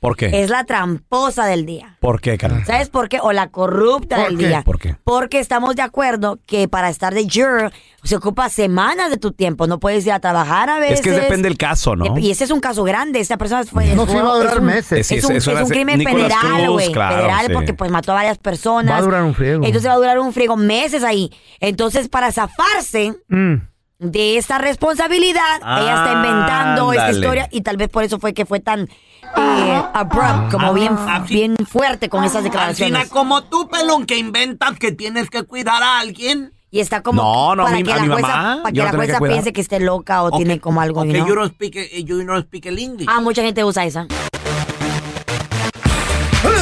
[0.07, 0.41] ¿Por qué?
[0.43, 1.97] Es la tramposa del día.
[1.99, 2.65] ¿Por qué, carnal?
[2.65, 3.19] ¿Sabes por qué?
[3.21, 4.47] O la corrupta ¿Por del qué?
[4.47, 4.63] día.
[4.63, 4.95] ¿Por qué?
[5.03, 7.73] Porque estamos de acuerdo que para estar de juror
[8.05, 9.67] se ocupa semanas de tu tiempo.
[9.67, 11.01] No puedes ir a trabajar a veces.
[11.01, 12.17] Es que depende del caso, ¿no?
[12.19, 13.19] Y ese es un caso grande.
[13.19, 13.97] Esta persona fue.
[13.97, 15.11] No, sí va a durar es un- meses.
[15.11, 16.93] Es un, es crimen Nicolas federal, güey.
[16.93, 17.53] claro, federal sí.
[17.53, 18.93] porque pues mató a varias personas.
[18.93, 19.65] Va a durar un friego.
[19.65, 21.33] Entonces va a durar un friego meses ahí.
[21.59, 23.55] Entonces, para zafarse Mm.
[23.99, 27.19] de esta responsabilidad, ella está inventando esta Ándale.
[27.19, 28.89] historia y tal vez por eso fue que fue tan
[29.37, 30.97] eh, abrupt, como bien,
[31.29, 33.09] bien fuerte con esas declaraciones.
[33.09, 36.53] como tú, pelón, que inventas que tienes que cuidar a alguien.
[36.71, 38.97] Y está como No, no, para mi- que la jueza, mamá, para que la que
[38.97, 39.35] jueza cuidar.
[39.35, 41.27] piense que esté loca o tiene como algo, Ok, you know?
[41.29, 43.09] you don't speak, eh, you don't speak English.
[43.09, 44.07] Ah, mucha gente usa esa.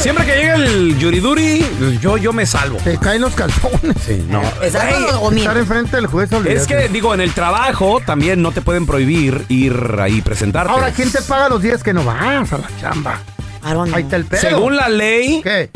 [0.05, 2.77] Siempre que llega el yuriduri, pues, yo, yo me salvo.
[2.83, 3.97] Te caen los calzones.
[4.05, 4.43] Sí, no.
[4.61, 5.39] ¿Esa Güey, o miel?
[5.47, 9.45] Estar enfrente del juez, Es que, digo, en el trabajo también no te pueden prohibir
[9.49, 10.71] ir ahí y presentarte.
[10.71, 13.19] Ahora, ¿quién te paga los días que no vas a la chamba?
[13.63, 14.41] Ahí está el pedo.
[14.41, 15.71] Según la ley, ¿Qué?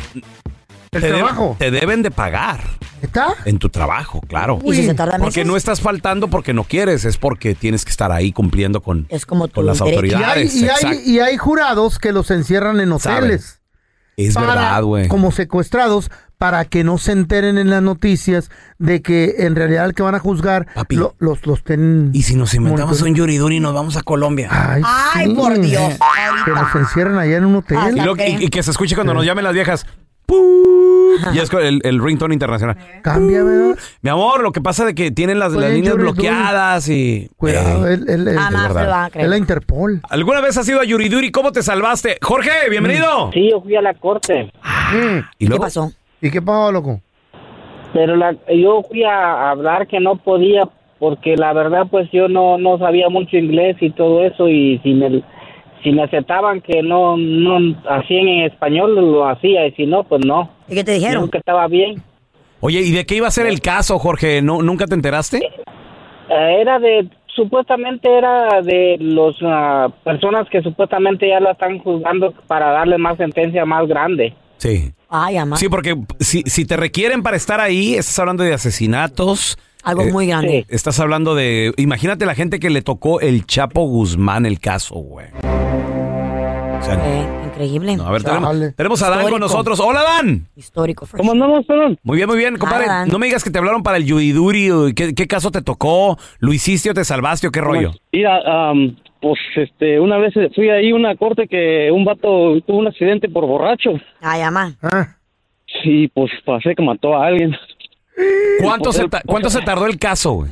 [0.92, 1.56] ¿El te, trabajo?
[1.58, 2.62] te deben de pagar
[3.02, 3.34] ¿Está?
[3.46, 4.60] en tu trabajo, claro.
[4.64, 5.48] ¿Y si se tarda Porque meses?
[5.48, 9.26] no estás faltando porque no quieres, es porque tienes que estar ahí cumpliendo con, Es
[9.26, 10.06] como con las derecho.
[10.06, 10.56] Y hay, autoridades.
[10.56, 13.40] y, hay, y hay jurados que los encierran en Saben.
[14.28, 15.08] Es para- verdad, güey.
[15.08, 19.94] Como secuestrados para que no se enteren en las noticias de que en realidad el
[19.94, 20.96] que van a juzgar Papi.
[20.96, 22.12] lo- los, los ten...
[22.14, 24.48] Y si nos inventamos un yuriduri y nos vamos a Colombia.
[24.52, 25.34] Ay, Ay, sí.
[25.36, 25.94] por Dios.
[26.46, 27.78] Que nos encierran allá en un hotel.
[27.96, 28.42] Y, lo- creen.
[28.42, 29.86] y- y que se escuche cuando nos llamen las viejas.
[31.34, 32.78] Ya es el, el ringtone internacional.
[33.02, 33.78] Cambia, ¿verdad?
[34.02, 37.30] Mi amor, lo que pasa es que tienen las, las Oye, líneas bloqueadas y...
[37.38, 38.92] Cuidado, Eh, él, él- él- Jamás es se verdad.
[38.92, 39.26] va a creer.
[39.26, 40.02] Es la Interpol.
[40.10, 41.32] ¿Alguna vez has ido a Yuriduri?
[41.32, 42.18] ¿Cómo te salvaste?
[42.22, 43.32] Jorge, bienvenido.
[43.34, 44.52] Sí, yo fui a la corte.
[45.38, 45.64] ¿Y luego?
[45.64, 45.92] pasó?
[46.22, 47.02] ¿Y qué pasó, loco?
[47.94, 50.68] Pero la, yo fui a hablar que no podía
[51.00, 54.94] porque la verdad pues yo no, no sabía mucho inglés y todo eso y si
[54.94, 55.24] me,
[55.84, 57.58] si me aceptaban que no, no
[57.90, 60.50] hacían en español lo hacía y si no pues no.
[60.68, 61.30] ¿Y qué te dijeron?
[61.30, 62.02] que estaba bien.
[62.62, 64.42] Oye, ¿y de qué iba a ser el caso, Jorge?
[64.42, 65.38] ¿No, ¿Nunca te enteraste?
[65.38, 72.34] Eh, era de, supuestamente era de los ah, personas que supuestamente ya la están juzgando
[72.48, 74.34] para darle más sentencia más grande.
[74.58, 74.92] Sí.
[75.10, 75.56] Ay, amá.
[75.56, 79.58] Sí, porque si, si te requieren para estar ahí, estás hablando de asesinatos.
[79.84, 80.66] Algo muy grande.
[80.68, 81.72] Estás hablando de...
[81.78, 85.28] Imagínate la gente que le tocó el Chapo Guzmán el caso, güey.
[86.80, 87.96] O sea, Eh, increíble.
[87.98, 89.80] no, a ver, tenemos, tenemos a Dan con nosotros.
[89.80, 90.48] Hola, Dan.
[90.56, 91.08] Histórico.
[91.16, 91.66] ¿Cómo andamos,
[92.04, 92.86] Muy bien, muy bien, compadre.
[92.88, 93.10] Dan.
[93.10, 94.94] No me digas que te hablaron para el Yuiduri.
[94.96, 96.18] ¿Qué, ¿Qué caso te tocó?
[96.40, 97.92] ¿Lo hiciste o te salvaste o qué rollo?
[98.14, 102.78] Mira, am, pues este, una vez fui ahí a una corte que un vato tuvo
[102.78, 103.92] un accidente por borracho.
[104.22, 104.74] Ay, amá.
[105.84, 107.52] Y pues pasé que mató a alguien.
[108.62, 110.50] ¿Cuánto, Pues, se, él- ¿Cuánto se tardó el caso, güey?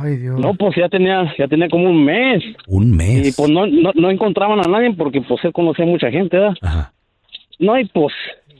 [0.00, 0.38] Ay, Dios.
[0.40, 2.42] No, pues ya tenía, ya tenía como un mes.
[2.66, 3.28] Un mes.
[3.28, 6.36] Y pues no, no, no encontraban a nadie porque pues él conocía a mucha gente,
[6.38, 6.88] ¿verdad?
[7.58, 8.12] No, y pues,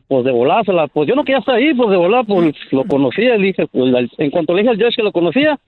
[0.08, 3.36] pues de volásela, pues yo no quería estar ahí, pues de volar, pues lo conocía,
[3.36, 5.58] le dije, pues en cuanto le dije al Josh que lo conocía,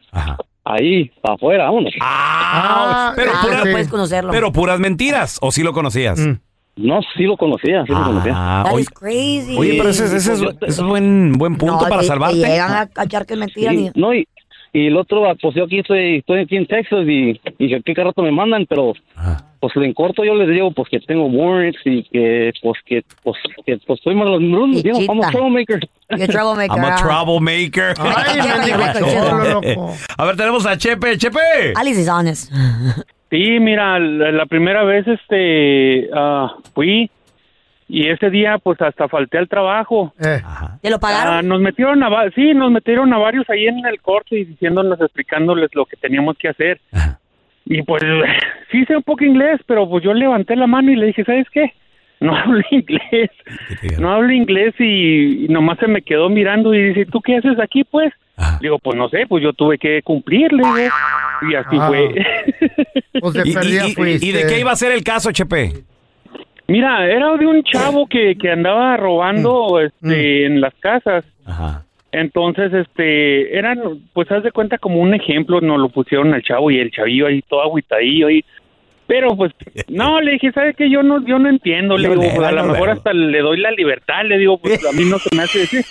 [0.64, 1.92] ahí, para afuera, vámonos.
[2.00, 4.30] Ah, pero, pura- puedes conocerlo.
[4.32, 5.38] pero puras mentiras.
[5.42, 6.20] ¿O sí lo conocías?
[6.76, 8.32] No, sí lo conocía, sí lo conocía.
[8.34, 9.56] Ah, That oye, is crazy.
[9.56, 12.40] oye, pero ese, ese es, ese es buen, buen punto No, para te- salvarte.
[12.40, 13.70] Te llegan a cachar que es mentira.
[13.70, 14.26] Sí, ni- no, y,
[14.74, 18.02] y el otro, pues yo aquí estoy, estoy aquí en Texas y, y que qué
[18.02, 18.92] rato me mandan, pero
[19.60, 23.36] pues en corto yo les digo pues que tengo warrants y que pues que pues
[23.64, 25.78] que pues soy malo, no, digo, I'm a troublemaker.
[26.10, 26.76] You're troublemaker.
[26.76, 26.96] I'm a ah.
[26.96, 27.94] troublemaker.
[28.00, 28.40] Ay.
[30.18, 31.18] A ver, tenemos a Chepe.
[31.18, 31.72] Chepe.
[31.76, 32.52] Alice is honest.
[33.30, 37.08] Sí, mira, la, la primera vez este ah, fui
[37.96, 40.12] y ese día pues hasta falté al trabajo.
[40.18, 41.34] ¿Te lo pagaron?
[41.34, 44.44] Ah, nos metieron a va- sí, nos metieron a varios ahí en el corte y
[44.44, 46.80] diciéndonos, explicándoles lo que teníamos que hacer.
[47.66, 48.02] Y pues
[48.72, 51.46] sí sé un poco inglés, pero pues yo levanté la mano y le dije, ¿sabes
[51.52, 51.72] qué?
[52.20, 53.30] No hablo inglés.
[53.98, 57.58] No hablo inglés y, y nomás se me quedó mirando y dice, ¿tú qué haces
[57.60, 58.12] aquí pues?
[58.60, 60.62] Digo, pues no sé, pues yo tuve que cumplirle.
[60.86, 60.90] ¿eh?
[61.48, 61.86] Y así Ah.
[61.86, 62.14] fue.
[63.20, 65.70] Pues de ¿Y, y de qué iba a ser el caso, Chepe?
[66.66, 71.24] Mira, era de un chavo que, que andaba robando este, en las casas.
[72.10, 73.80] Entonces, este, eran,
[74.12, 77.26] pues haz de cuenta como un ejemplo, nos lo pusieron al chavo y el chavillo
[77.26, 78.44] ahí todo agüitadillo ahí.
[79.06, 79.52] Pero pues,
[79.88, 80.90] no, le dije, ¿sabe qué?
[80.90, 83.40] Yo no, yo no entiendo, le Yo digo, pues, a lo no mejor hasta le
[83.40, 85.68] doy la libertad, le digo, pues a mí no se me hace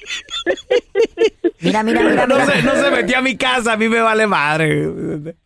[1.62, 2.28] Mira, mira, mira.
[2.28, 2.46] No mira.
[2.48, 4.86] se, no se metió a mi casa, a mí me vale madre.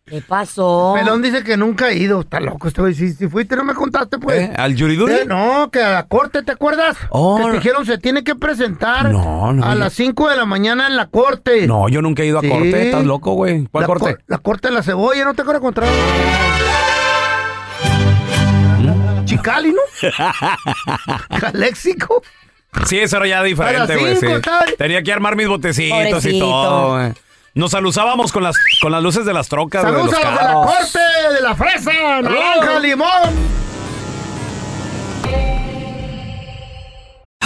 [0.04, 0.94] ¿Qué pasó?
[0.98, 2.20] Pelón dice que nunca ha ido.
[2.20, 2.94] Está loco güey.
[2.94, 4.40] Si, si fuiste, no me contaste, pues.
[4.48, 4.52] ¿Eh?
[4.56, 5.12] ¿Al Yuriduri?
[5.12, 6.96] Eh, no, que a la corte, ¿te acuerdas?
[7.10, 7.54] Oh, que te no.
[7.54, 11.06] dijeron se tiene que presentar No, no, a las 5 de la mañana en la
[11.06, 11.66] corte.
[11.68, 12.48] No, yo nunca he ido a Sí.
[12.48, 12.82] corte.
[12.86, 13.66] ¿Estás loco, güey?
[13.70, 14.04] ¿Cuál la corte?
[14.04, 15.88] cor- la corte de la cebolla, ¿no te acuerdas encontrar?
[19.28, 19.82] Chicali, ¿no?
[21.40, 22.22] Caléxico.
[22.86, 24.16] Sí, eso era ya diferente, güey.
[24.16, 24.26] sí.
[24.76, 27.12] Tenía que armar mis botecitos y todo, güey.
[27.54, 30.30] Nos saludábamos con las, con las luces de las trocas, güey, de Saludos los a
[30.30, 33.67] los de la corte de la fresa, naranja, limón.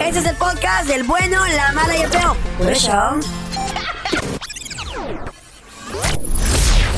[0.00, 2.36] Este es el podcast del bueno, la mala y el feo.
[2.58, 2.92] Por eso.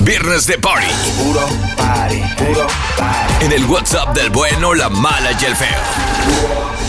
[0.00, 0.86] Viernes de Party.
[1.22, 1.46] Puro
[1.76, 2.22] party.
[2.36, 3.44] Puro party.
[3.44, 5.68] En el WhatsApp del bueno, la mala y el feo.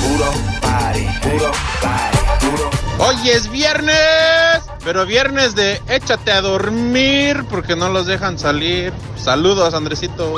[0.01, 1.07] Puro party.
[1.21, 1.51] Puro
[1.82, 2.17] party.
[2.39, 2.69] Puro.
[2.99, 8.93] Hoy es viernes, pero viernes de échate a dormir porque no los dejan salir.
[9.15, 10.34] Saludos, Andresito.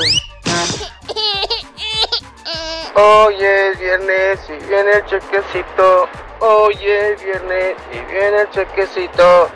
[2.98, 6.08] Hoy es viernes y viene el chequecito.
[6.40, 9.50] Hoy es viernes y viene el chequecito.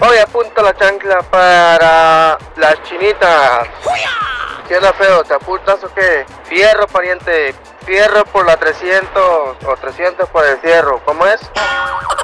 [0.00, 3.66] Hoy apunta la chancla para las chinitas.
[4.68, 5.24] ¿Qué onda, feo?
[5.24, 6.26] ¿Te apuntas o qué?
[6.44, 7.54] Fierro, pariente.
[7.86, 9.14] Fierro por la 300
[9.64, 11.00] o 300 por el fierro.
[11.06, 11.40] ¿Cómo es?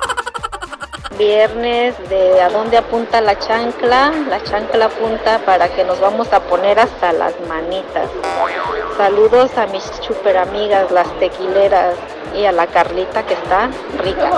[1.19, 4.13] Viernes de a dónde apunta la chancla.
[4.29, 8.09] La chancla apunta para que nos vamos a poner hasta las manitas.
[8.97, 11.95] Saludos a mis super amigas, las tequileras,
[12.35, 13.71] y a la Carlita que está
[14.03, 14.31] rica.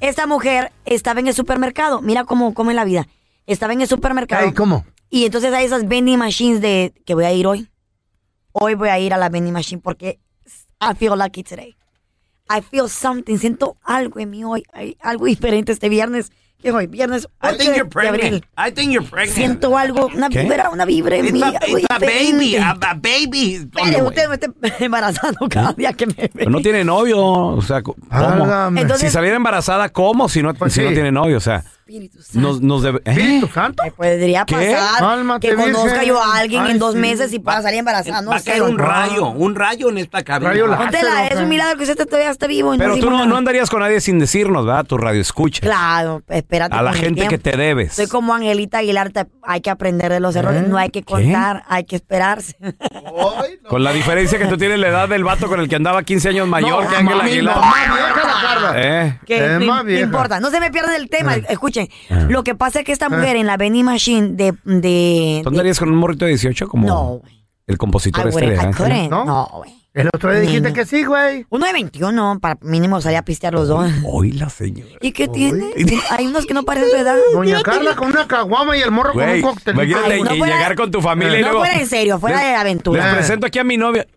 [0.00, 2.00] esta mujer estaba en el supermercado.
[2.02, 3.08] Mira cómo, cómo es la vida.
[3.46, 4.44] Estaba en el supermercado.
[4.44, 4.84] Ey, ¿cómo?
[5.10, 7.68] Y entonces hay esas vending machines de que voy a ir hoy.
[8.52, 10.18] Hoy voy a ir a la vending machine porque
[10.80, 11.76] I feel lucky today.
[12.48, 13.36] I feel something.
[13.38, 14.64] Siento algo en mí hoy.
[14.72, 16.30] Hay algo diferente este viernes.
[16.62, 18.20] Que hoy, viernes I 8 think de- you're de abril.
[18.20, 18.44] pregnant.
[18.58, 19.34] I think you're pregnant.
[19.34, 20.42] Siento algo, una ¿Qué?
[20.42, 21.42] vibra, una vibra en It's mí.
[21.42, 22.58] a, algo it's a baby, diferente.
[22.86, 23.38] a, a baby.
[23.54, 24.06] is on the Mire, way.
[24.08, 24.52] usted me está
[24.84, 26.30] embarazando cada día que me ve.
[26.34, 27.96] Pero no tiene novio, o sea, ¿cómo?
[28.76, 30.28] Entonces- si saliera embarazada, ¿cómo?
[30.28, 30.94] Si no, si no sí.
[30.94, 31.64] tiene novio, o sea,
[32.34, 33.00] nos, nos debe...
[33.04, 33.40] ¿eh?
[33.82, 34.54] Me podría ¿Qué?
[34.54, 36.98] pasar Cálmate, que conozca yo a alguien Ay, en dos sí.
[36.98, 38.22] meses y pueda salir embarazada.
[38.22, 38.50] No Va a sé.
[38.50, 40.50] caer un rayo, un rayo en esta cabina.
[40.50, 40.66] Rayo
[41.30, 42.74] es un milagro que usted todavía esté vivo.
[42.74, 44.84] Y Pero no tú no, no andarías con nadie sin decirnos, ¿verdad?
[44.84, 45.60] Tu radio escucha.
[45.60, 46.74] Claro, espérate.
[46.74, 47.92] A la gente que te debes.
[47.94, 50.66] Soy como Angelita Aguilar, te- hay que aprender de los errores, ¿Eh?
[50.68, 51.06] no hay que ¿Qué?
[51.06, 52.56] contar, hay que esperarse.
[53.68, 56.30] Con la diferencia que tú tienes la edad del vato con el que andaba 15
[56.30, 57.56] años mayor que Ángel Aguilar.
[57.56, 58.72] no, más vieja la Carla.
[58.76, 59.18] ¿Eh?
[59.26, 61.36] Es no, importa, no se me pierdan el tema.
[61.36, 61.79] Escuchen,
[62.10, 62.26] Ah.
[62.28, 64.54] lo que pasa es que esta mujer en la vending machine de.
[64.64, 67.22] de, ¿Tú andarías con un morrito de 18 como No,
[67.66, 68.46] el compositor I este
[68.84, 69.08] de.
[69.08, 69.24] ¿No?
[69.24, 69.74] No, güey.
[69.92, 71.46] El otro día dijiste que sí, güey.
[71.50, 73.90] Uno de 21, para mínimo salía a pistear los dos.
[74.04, 74.88] Hoy la señora.
[75.00, 75.64] ¿Y qué tiene?
[76.10, 77.16] Hay unos que no parecen su edad.
[77.32, 79.74] Doña Carla con una caguama y el morro con Güey, un cóctel.
[79.74, 82.38] imagínate Ay, no y fuera- llegar con tu familia y no fuera en serio, fuera
[82.40, 83.04] de aventura.
[83.06, 84.06] Les presento aquí a mi novia.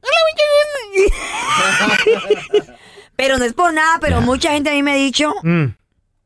[3.16, 5.66] Pero no es por nada, pero mucha gente a mí me ha dicho Mm,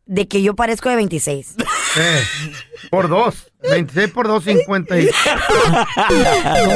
[0.07, 1.55] de que yo parezco de 26.
[1.97, 2.23] eh,
[2.89, 3.51] por dos.
[3.69, 4.99] 26 por 2, 50.
[4.99, 5.09] Y...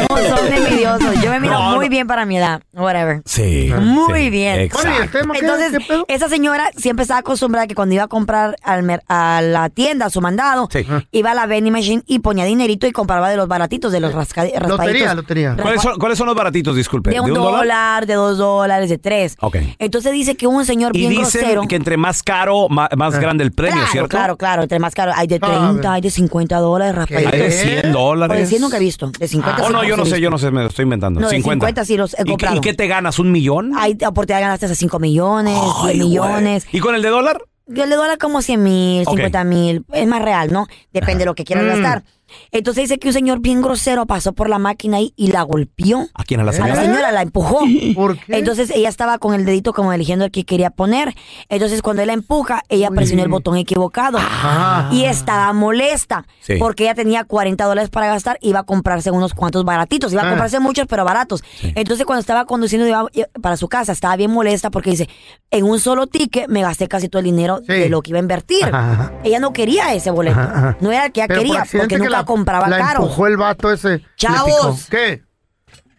[0.07, 1.21] ¿Cómo son envidiosos?
[1.21, 1.89] Yo me miro No, muy no.
[1.89, 2.61] bien para mi edad.
[2.73, 3.21] Whatever.
[3.25, 3.71] Sí.
[3.79, 4.59] Muy sí, bien.
[4.61, 5.19] exacto.
[5.33, 5.37] ¿y?
[5.39, 5.77] Entonces,
[6.07, 10.05] esa señora siempre estaba acostumbrada que cuando iba a comprar al mer- a la tienda,
[10.07, 10.85] a su mandado, Sí.
[11.11, 14.13] iba a la vending machine y ponía dinerito y compraba de los baratitos, de los
[14.13, 14.69] rasca- raspaditos.
[14.69, 15.55] Lotería, lotería.
[15.61, 17.11] ¿Cuáles son, ¿Cuáles son los baratitos, disculpe?
[17.11, 18.05] De un, dólar?
[18.05, 19.35] de dos dólares, de tres.
[19.41, 19.57] Ok.
[19.79, 21.67] Entonces dice que un señor Y bien dicen grosero.
[21.67, 22.89] que entre más caro, más,
[23.19, 24.09] grande el premio, claro, ¿cierto?
[24.09, 24.61] claro, claro.
[24.63, 25.11] Entre más caro.
[25.15, 27.33] Hay de Ah, 30, hay de 50 dólares, raspaditos.
[27.33, 28.37] Hay de 100 dólares.
[28.37, 29.11] O de 100 nunca he visto.
[29.17, 30.17] De 50 Oh, sí no, yo no sé, visto.
[30.23, 31.19] yo no sé, me lo estoy inventando.
[31.21, 31.65] No, de 50.
[31.67, 32.57] 50 sí los he ¿Y, qué- comprado.
[32.57, 33.19] ¿Y qué te ganas?
[33.19, 33.71] ¿Un millón?
[33.77, 36.63] Hay oportunidad de ganarte hasta 5 millones, 10 Ay, millones.
[36.65, 36.77] güey.
[36.77, 37.43] ¿Y con el de dólar?
[37.67, 39.11] Yo le doy como 100 mil, Ok.
[39.15, 39.85] 50 mil.
[39.93, 40.67] Es más real, ¿no?
[40.91, 41.67] Depende de lo que quieras Mm.
[41.69, 42.03] gastar.
[42.51, 46.07] Entonces dice que un señor bien grosero pasó por la máquina y, y la golpeó.
[46.13, 46.39] ¿A quién?
[46.39, 46.75] ¿A la A señora?
[46.75, 47.59] la señora la empujó.
[47.95, 48.37] ¿Por qué?
[48.37, 51.13] Entonces ella estaba con el dedito como eligiendo el que quería poner.
[51.49, 54.17] Entonces cuando él la empuja, ella presionó el botón equivocado.
[54.21, 54.89] Ah.
[54.91, 56.25] Y estaba molesta.
[56.41, 56.55] Sí.
[56.59, 58.37] Porque ella tenía 40 dólares para gastar.
[58.41, 60.11] Iba a comprarse unos cuantos baratitos.
[60.13, 60.29] Iba a Ah.
[60.29, 61.43] comprarse muchos, pero baratos.
[61.75, 63.07] Entonces cuando estaba conduciendo iba-
[63.41, 65.09] para su casa, estaba bien molesta porque dice,
[65.51, 67.73] en un solo ticket me gasté casi todo el dinero Sí.
[67.73, 68.65] de lo que iba a invertir.
[68.65, 69.13] Ajá.
[69.23, 70.39] Ella no quería ese boleto.
[70.39, 70.77] Ajá.
[70.81, 73.03] No era el que ella Pero por quería, accidente porque que nunca compraba la caro.
[73.03, 74.03] empujó el vato ese.
[74.15, 74.87] Chavos.
[74.89, 75.23] ¿Qué?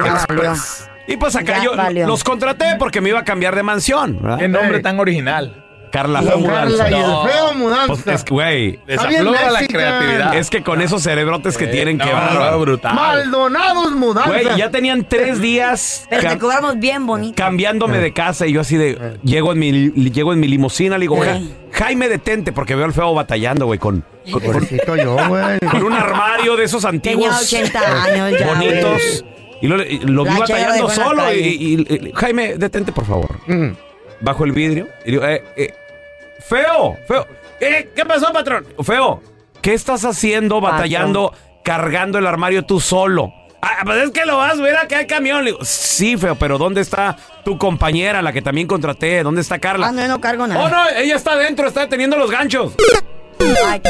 [0.05, 0.89] Express.
[1.07, 2.05] Y pues acá Ya yo valió.
[2.05, 4.19] los contraté porque me iba a cambiar de mansión.
[4.21, 4.37] ¿verdad?
[4.37, 5.65] Qué nombre tan original.
[5.91, 6.77] Carla Feo el Mudanzas.
[6.79, 7.87] Carla y el feo mudanza.
[7.87, 8.79] Pues es que, güey.
[8.87, 10.35] La creatividad.
[10.35, 12.59] Es que con esos cerebrotes que tienen, que no, bárbaro.
[12.59, 12.95] brutal.
[12.95, 14.29] Maldonados mudanza.
[14.29, 17.35] Güey, ya tenían tres días Pero te cobramos bien bonito.
[17.35, 19.71] cambiándome de casa y yo así de llego en mi
[20.11, 21.39] llego en mi limusina, le digo, "Ja-
[21.71, 25.59] Jaime, detente porque veo al feo batallando, güey, con con, con- Pobrecito yo, güey.
[25.71, 29.25] con un armario de esos antiguos Tenía 80 años ya, bonitos.
[29.61, 31.39] Y lo, vi batallando solo calle.
[31.41, 33.39] y, y- y- Jaime, detente por favor.
[33.47, 33.71] Mm.
[34.21, 35.73] Bajo el vidrio y digo, eh, eh,
[36.39, 37.25] feo, feo.
[37.59, 38.65] Eh, ¿Qué pasó, patrón?
[38.83, 39.21] Feo,
[39.61, 43.33] ¿qué estás haciendo batallando, cargando el armario tú solo?
[43.61, 45.43] Ah, pues es que lo vas a ver acá el camión.
[45.43, 49.21] Le digo, sí, feo, pero ¿dónde está tu compañera, la que también contraté?
[49.23, 49.87] ¿Dónde está Carla?
[49.87, 50.63] Ah, no, yo no cargo nada.
[50.63, 52.73] Oh, no, ella está adentro, está deteniendo los ganchos.
[53.67, 53.89] Ay, qué-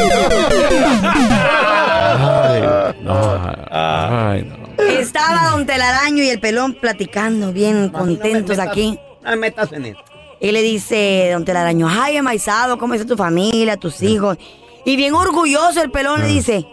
[1.41, 2.61] Ay,
[3.01, 4.83] no, ay, no.
[4.83, 8.99] Estaba Don Telaraño y el pelón platicando, bien contentos aquí.
[9.23, 9.99] No me metas en eso.
[10.41, 14.37] Y le dice Don Telaraño, ay, enmaizado, ¿cómo está tu familia, tus hijos?
[14.85, 16.65] Y bien orgulloso el pelón le dice,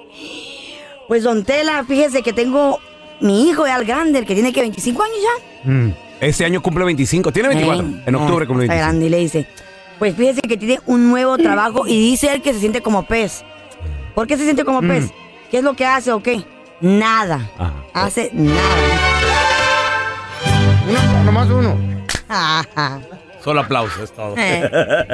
[1.09, 2.79] pues Don Tela, fíjese que tengo
[3.21, 5.17] mi hijo ya al grande, el que tiene que 25 años
[5.65, 5.71] ya.
[5.71, 5.95] Mm.
[6.21, 7.85] Este año cumple 25, tiene 24.
[7.85, 8.77] Eh, en octubre eh, cumple está 25.
[8.79, 9.47] grande y le dice,
[9.99, 13.45] pues fíjese que tiene un nuevo trabajo y dice él que se siente como pez.
[14.15, 14.89] ¿Por qué se siente como Mm.
[14.89, 15.11] pez?
[15.51, 16.43] ¿Qué es lo que hace o qué?
[16.81, 17.51] Nada.
[17.93, 18.61] Hace nada.
[20.89, 21.77] Uno, nomás uno.
[23.47, 24.35] Solo aplauso, es todo.
[24.37, 24.69] Eh.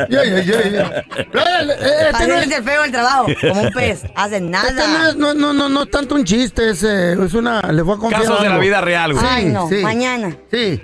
[0.09, 0.87] Ya, ya, ya, ya.
[0.87, 4.05] Eh, eh, Este no es, el feo el trabajo, como un pez.
[4.15, 4.69] Hace nada.
[4.71, 7.61] este no es, no, no, no, no es tanto un chiste, es, eh, es una,
[7.71, 8.63] le voy a confiar Casos de la algo.
[8.65, 9.25] vida real, güey.
[9.29, 10.35] Ay, no, mañana.
[10.51, 10.81] Sí.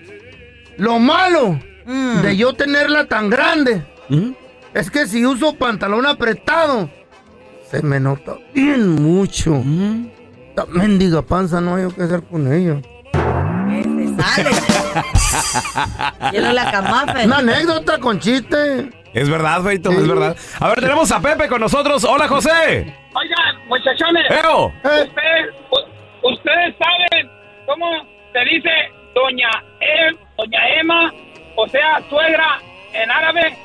[0.76, 2.20] Lo malo Mm.
[2.20, 3.82] de yo tenerla tan grande
[4.74, 6.90] es que si uso pantalón apretado,
[7.70, 9.64] se me nota bien mucho.
[10.50, 12.82] Esta mendiga panza no hay que hacer con ella.
[14.18, 14.50] Sale.
[16.52, 17.26] La camafe.
[17.26, 18.90] Una anécdota con chiste.
[19.14, 20.36] Es verdad, Feito, es verdad.
[20.60, 22.04] A ver, tenemos a Pepe con nosotros.
[22.04, 22.94] Hola, José.
[23.14, 24.30] Oigan, muchachones.
[24.30, 24.66] Eo.
[24.66, 25.54] Ustedes,
[26.22, 27.30] ustedes saben
[27.66, 27.86] cómo
[28.32, 28.70] se dice
[29.14, 31.12] doña em, doña Emma,
[31.56, 32.60] o sea, suegra
[32.92, 33.58] en árabe.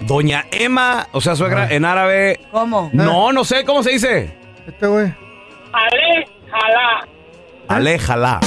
[0.00, 2.40] Doña Emma, o sea, suegra en árabe.
[2.50, 2.90] ¿Cómo?
[2.92, 4.36] No, no sé, ¿cómo se dice?
[4.66, 5.12] Este güey.
[5.72, 7.06] Ale, jalá.
[7.68, 8.40] Aléjala.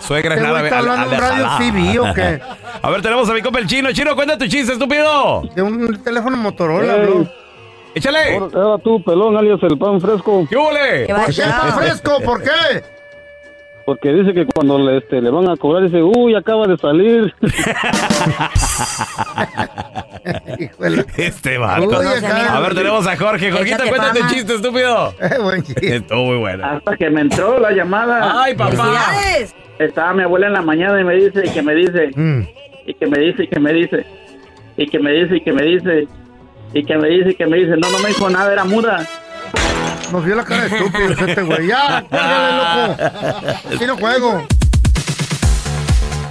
[0.00, 0.68] Suegra en Este güey árabe.
[0.68, 1.58] está hablando en radio aléjala.
[1.58, 2.40] CB, ¿o qué?
[2.82, 3.92] A ver, tenemos a mi compa el chino.
[3.92, 5.42] Chino, cuenta tu chiste, estúpido.
[5.54, 7.06] De un teléfono Motorola, Ey.
[7.06, 7.26] bro.
[7.94, 8.36] Échale.
[8.36, 10.46] Era tú, pelón, alias el pan fresco.
[10.48, 11.06] ¿Qué huele?
[11.06, 12.20] ¿Qué va a fresco?
[12.24, 12.50] ¿Por qué?
[13.84, 17.34] Porque dice que cuando le, este, le van a cobrar, dice, uy, acaba de salir.
[21.16, 22.56] Este acá.
[22.56, 23.50] A ver, tenemos a Jorge.
[23.50, 24.28] Jorgito, tu fama.
[24.30, 25.12] chiste, estúpido.
[25.20, 25.96] Eh, buen chiste.
[25.96, 26.64] Estuvo muy bueno.
[26.64, 28.42] Hasta que me entró la llamada.
[28.42, 29.00] Ay, papá.
[29.78, 32.42] Estaba mi abuela en la mañana y me dice, y que me dice, Mm.
[32.86, 34.06] y que me dice, y que me dice,
[34.76, 36.06] y que me dice, y que me dice,
[36.74, 39.04] y que me dice, y que me dice, no, no me dijo nada, era muda.
[40.10, 41.66] Nos vio la cara de estúpidos este güey.
[41.68, 43.58] Ya, cuélgale, loco.
[43.74, 44.46] Así no juego.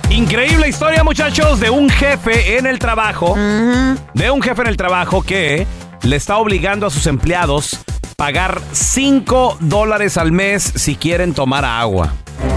[0.10, 3.36] Increíble historia, muchachos, de un jefe en el trabajo.
[3.36, 5.66] De un jefe en el trabajo que
[6.04, 7.80] le está obligando a sus empleados
[8.18, 12.14] pagar 5 dólares al mes si quieren tomar agua.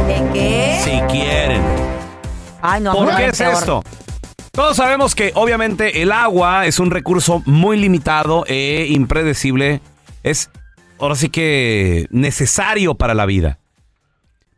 [0.06, 0.80] ¿De qué?
[0.84, 1.62] Si quieren.
[2.60, 3.52] Ay, no, ¿Por no, qué es peor.
[3.54, 3.84] esto?
[4.50, 9.80] Todos sabemos que obviamente el agua es un recurso muy limitado e impredecible.
[10.24, 10.50] Es
[10.98, 13.58] ahora sí que necesario para la vida.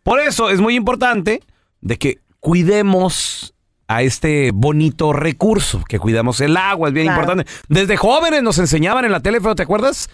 [0.03, 1.43] Por eso es muy importante
[1.83, 3.53] de que cuidemos
[3.89, 7.21] a este bonito recurso que cuidamos el agua, es bien Claro.
[7.23, 7.51] importante.
[7.69, 10.09] Desde jóvenes nos enseñaban en la tele, ¿te acuerdas?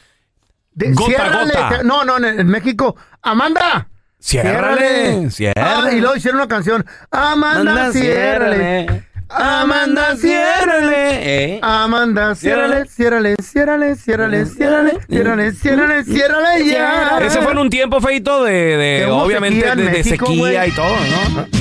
[0.74, 1.68] De- gota a ciérrale, gota.
[1.78, 2.96] te- No, no, en, en México.
[3.22, 3.88] Amanda.
[4.18, 5.88] Ciérrale, ciérrale.
[5.88, 6.86] Ah, y luego hicieron una canción.
[7.10, 8.56] Amanda, Amanda, ciérrale.
[8.86, 9.08] ciérrale.
[9.34, 11.54] Amanda, ciérrale.
[11.54, 11.60] Eh.
[11.62, 17.18] Amanda, ciérrale, ciérrale, ciérrale, ciérrale, ciérrale, ciérrale, ciérrale, ciérrale ya.
[17.22, 20.68] Ese fue en un tiempo feito de, de, obviamente, sequía de, de México, sequía güey.
[20.68, 20.96] y todo,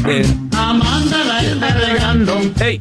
[0.04, 0.10] ¿no?
[0.10, 0.26] De-
[0.58, 2.34] Amanda la está regando.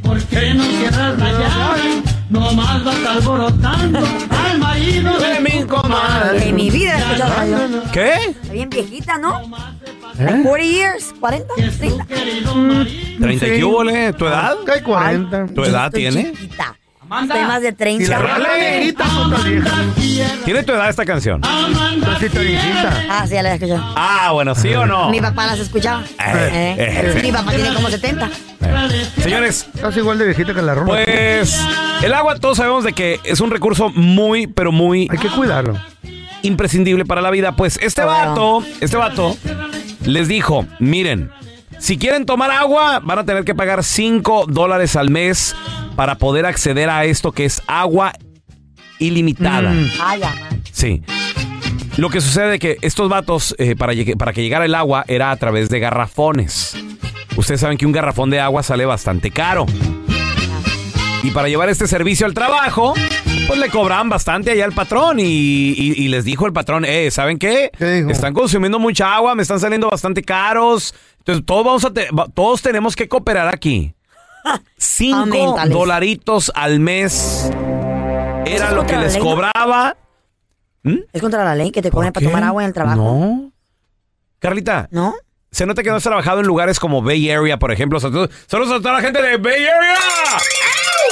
[0.03, 2.03] ¿Por qué no cierras la llave?
[2.31, 6.49] No más vas alborotando al marido de mi comadre.
[6.49, 7.83] En mi vida he escuchado radio.
[7.93, 8.15] ¿Qué?
[8.15, 9.41] Está bien viejita, ¿no?
[10.19, 10.25] ¿Eh?
[10.25, 12.07] Like 40 years, 40, 30.
[12.07, 14.13] ¿30 y qué?
[14.17, 14.57] ¿Tu edad?
[14.65, 15.47] ¿Qué hay 40?
[15.47, 16.33] ¿Tu edad tiene?
[16.33, 16.77] chiquita.
[17.23, 18.05] Estoy más de 30.
[18.05, 19.05] Y la rola viejita.
[20.45, 21.41] ¿Tiene tu edad esta canción?
[21.45, 23.83] Ah, sí, ya la he escuchado.
[23.97, 25.11] Ah, bueno, ¿sí o no?
[25.11, 26.03] Mi papá las escuchaba.
[26.05, 27.21] Eh, Eh, eh.
[27.23, 28.31] Mi papá tiene como 70.
[29.19, 30.93] Señores, Estás igual de viejita que la rola.
[31.05, 31.61] pues
[32.03, 35.09] el agua todos sabemos de que es un recurso muy, pero muy...
[35.11, 35.77] Hay que cuidarlo.
[36.43, 37.53] Imprescindible para la vida.
[37.57, 39.37] Pues este vato, este vato
[40.05, 41.31] les dijo, miren,
[41.79, 45.55] si quieren tomar agua, van a tener que pagar 5 dólares al mes
[46.01, 48.15] para poder acceder a esto que es agua
[48.99, 49.71] ilimitada.
[49.71, 49.91] Man.
[50.73, 51.03] Sí.
[51.99, 55.31] Lo que sucede es que estos vatos, eh, para, para que llegara el agua, era
[55.31, 56.75] a través de garrafones.
[57.37, 59.67] Ustedes saben que un garrafón de agua sale bastante caro.
[61.23, 62.95] Y para llevar este servicio al trabajo,
[63.47, 65.21] pues le cobraban bastante allá al patrón.
[65.21, 67.71] Y, y- y les dijo el patrón, eh, ¿saben qué?
[68.11, 70.95] Están consumiendo mucha agua, me están saliendo bastante caros.
[71.19, 73.93] Entonces, todos, vamos a te- todos tenemos que cooperar aquí.
[74.77, 75.75] Cinco Aumentales.
[75.75, 77.51] dolaritos al mes
[78.47, 79.29] era lo que les ley, ¿no?
[79.29, 79.97] cobraba.
[81.13, 82.97] Es contra la ley que te cobran para tomar agua en el trabajo.
[82.97, 83.53] No.
[84.39, 84.89] Carlita.
[84.91, 85.15] ¿No?
[85.51, 87.99] Se nota que no has trabajado en lugares como Bay Area, por ejemplo.
[88.01, 89.97] Saludos a toda la gente de Bay Area.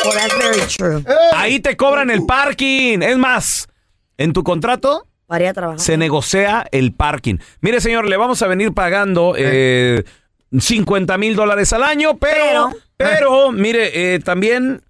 [0.05, 1.05] Well, that's very true.
[1.35, 3.03] Ahí te cobran el parking.
[3.03, 3.69] Es más,
[4.17, 5.79] en tu contrato trabajar.
[5.79, 7.37] se negocia el parking.
[7.61, 10.05] Mire, señor, le vamos a venir pagando eh,
[10.57, 12.77] 50 mil dólares al año, pero, pero,
[13.53, 14.83] mire, eh, también,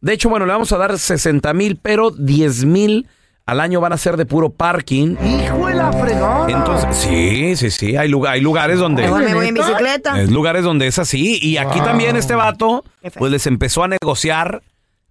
[0.00, 3.08] de hecho, bueno, le vamos a dar 60 mil, pero 10 mil
[3.46, 5.16] al año van a ser de puro parking.
[5.24, 6.46] Hijo de la fregada.
[6.48, 9.02] Entonces, sí, sí, sí, hay, lugar, hay lugares donde...
[9.02, 10.20] Mejor me voy en bicicleta.
[10.20, 11.38] Es lugares donde es así.
[11.42, 11.88] Y aquí Wow.
[11.88, 12.84] también este vato,
[13.18, 14.62] pues les empezó a negociar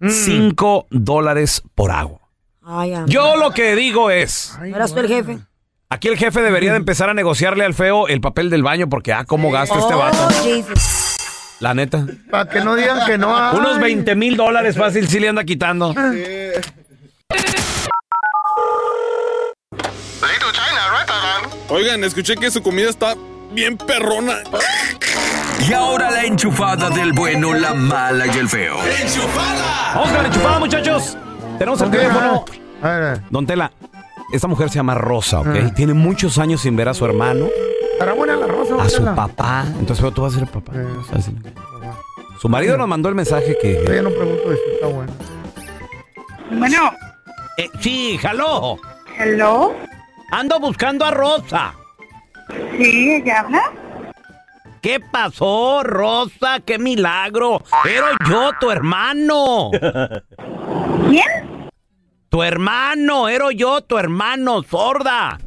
[0.04, 0.10] Mm.
[0.10, 2.22] 5 dólares por agua.
[2.64, 3.04] Ay, ya.
[3.06, 5.38] Yo lo que digo es, ¿No eras tú el jefe?
[5.90, 9.14] aquí el jefe debería de empezar a negociarle al feo el papel del baño porque,
[9.14, 10.28] ah, cómo gasta este Oh, vato.
[10.44, 11.01] Jesus.
[11.62, 12.06] La neta.
[12.30, 13.56] Para que no digan que no hay.
[13.56, 15.94] Unos 20 mil dólares fácil sí le anda quitando.
[21.70, 23.16] Oigan, escuché que su comida está
[23.54, 24.40] bien perrona.
[25.68, 28.78] Y ahora la enchufada del bueno, la mala y el feo.
[29.94, 31.18] Vamos con la enchufada, muchachos.
[31.60, 32.44] Tenemos el teléfono.
[33.30, 33.72] Don Tela,
[34.34, 35.48] esta mujer se llama Rosa, ¿ok?
[35.48, 35.74] Ah.
[35.76, 37.48] Tiene muchos años sin ver a su hermano,
[38.80, 39.66] a su papá.
[39.80, 40.74] Entonces, pero tú vas a ser el papá.
[40.74, 41.34] Ser-
[42.40, 43.84] Su marido nos mandó el mensaje que...
[43.86, 45.12] Yo ya no pregunto si está buena.
[46.52, 46.92] Bueno,
[47.58, 48.78] Eh, sí, jaló.
[49.18, 49.74] hello.
[50.32, 51.74] Ando buscando a Rosa.
[52.78, 53.62] Sí, ella habla.
[54.82, 56.60] ¿Qué pasó, Rosa?
[56.66, 57.62] ¡Qué milagro!
[57.86, 59.70] ¡Era yo, tu hermano!
[61.10, 61.51] ¿Quién?
[62.32, 63.28] ¡Tu hermano!
[63.28, 65.38] ¡Era yo, tu hermano, sorda!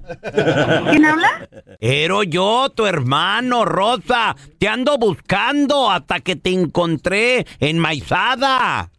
[0.91, 1.49] ¿Quién habla?
[1.80, 4.37] Era yo, tu hermano, Rosa.
[4.59, 8.91] Te ando buscando hasta que te encontré en Maizada.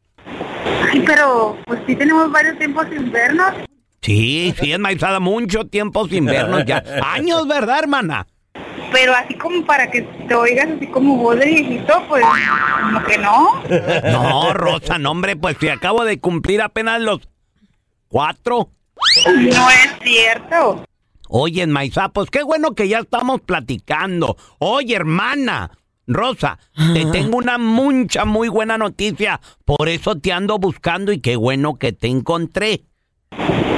[0.92, 3.52] Ay, pero pues sí tenemos varios tiempos sin vernos.
[4.02, 6.84] Sí, sí, en Maizada, mucho tiempo sin vernos ya.
[7.04, 8.26] Años, ¿verdad, hermana?
[8.92, 12.26] Pero así como para que te oigas así como voz de viejito, pues
[12.82, 13.62] como que no.
[14.12, 17.20] No, Rosa, no, hombre, pues si acabo de cumplir apenas los
[18.16, 18.70] cuatro.
[19.26, 20.86] No es cierto.
[21.28, 21.68] Oye,
[22.14, 24.38] pues qué bueno que ya estamos platicando.
[24.60, 25.72] Oye, hermana,
[26.08, 26.58] Rosa,
[26.94, 29.42] te tengo una mucha, muy buena noticia.
[29.66, 32.86] Por eso te ando buscando y qué bueno que te encontré.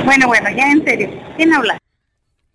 [0.05, 1.09] Bueno, bueno, ya en serio.
[1.35, 1.79] ¿Quién habla?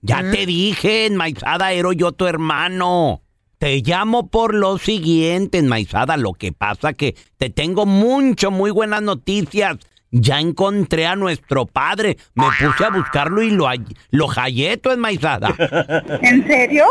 [0.03, 3.22] Ya te dije, enmaizada, era yo tu hermano.
[3.59, 6.16] Te llamo por lo siguiente, enmaizada.
[6.16, 9.78] Lo que pasa que te tengo mucho, muy buenas noticias.
[10.13, 12.19] Ya encontré a nuestro padre.
[12.35, 13.67] Me puse a buscarlo y lo,
[14.11, 15.55] lo hallé, tu enmaizada.
[16.23, 16.85] ¿En serio?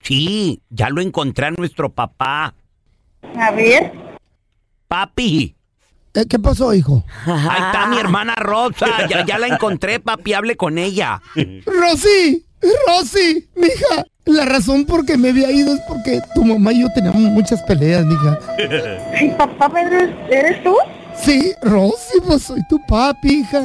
[0.00, 2.54] Sí, ya lo encontré a nuestro papá.
[3.36, 3.92] A ver.
[4.86, 5.56] Papi.
[6.14, 7.04] Eh, ¿Qué pasó, hijo?
[7.26, 9.08] Ahí está mi hermana Rosa.
[9.08, 10.32] Ya, ya la encontré, papi.
[10.34, 11.20] Hable con ella.
[11.34, 12.46] Rosy,
[12.86, 16.88] Rosy, mija, La razón por que me había ido es porque tu mamá y yo
[16.94, 18.38] teníamos muchas peleas, mija.
[19.20, 20.76] ¿Y papá Pedro eres tú?
[21.22, 23.60] Sí, Rosy, pues soy tu papi, hija.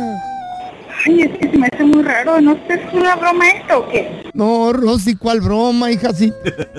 [1.05, 2.39] Ay, es que se me hace muy raro.
[2.41, 4.29] ¿No sé, es una broma esto o qué?
[4.33, 6.13] No, Rosy, ¿cuál broma, hija?
[6.13, 6.31] Sí,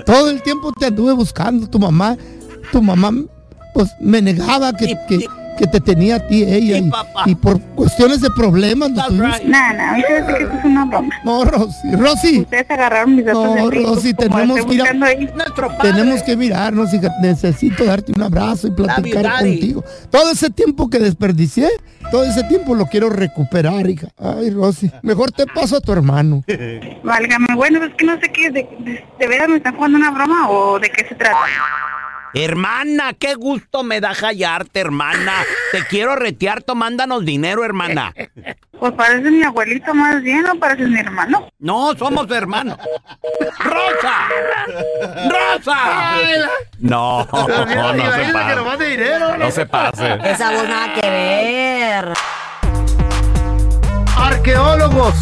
[0.06, 1.68] todo el tiempo te anduve buscando.
[1.68, 2.16] Tu mamá,
[2.70, 3.12] tu mamá,
[3.74, 5.26] pues me negaba que, que,
[5.58, 6.78] que te tenía a ti ella.
[6.78, 6.90] y,
[7.26, 8.90] y por cuestiones de problemas.
[8.90, 11.14] nos tuvimos- Nada, nada, a mí se me hace que esto es una broma.
[11.24, 12.40] No, Rosy, Rosy.
[12.40, 15.28] Ustedes agarraron mis datos No, de Facebook, Rosy, tenemos que ir a- buscando ahí.
[15.82, 17.08] Tenemos que mirarnos, hija.
[17.20, 19.50] Necesito darte un abrazo y platicar daddy.
[19.58, 19.84] contigo.
[20.10, 21.68] Todo ese tiempo que desperdicié,
[22.10, 24.08] todo ese tiempo lo quiero recuperar, hija.
[24.18, 26.42] Ay, Rosy, mejor te paso a tu hermano.
[27.02, 30.10] Válgame, bueno, es que no sé qué, de, de, de veras me están jugando una
[30.10, 31.36] broma o de qué se trata.
[32.34, 35.32] Hermana, qué gusto me da hallarte, hermana.
[35.70, 38.14] Te quiero retear, tomándanos dinero, hermana.
[38.78, 40.54] Pues parece mi abuelito más bien, ¿no?
[40.58, 41.48] Pareces mi hermano.
[41.58, 42.78] No, somos hermanos.
[43.58, 44.28] ¡Rosa!
[45.28, 45.78] ¡Rosa!
[46.78, 47.46] No, no
[48.12, 49.38] se pase.
[49.38, 50.18] No se pase.
[50.24, 52.12] Esa voz nada que ver.
[54.16, 55.14] Arqueólogos,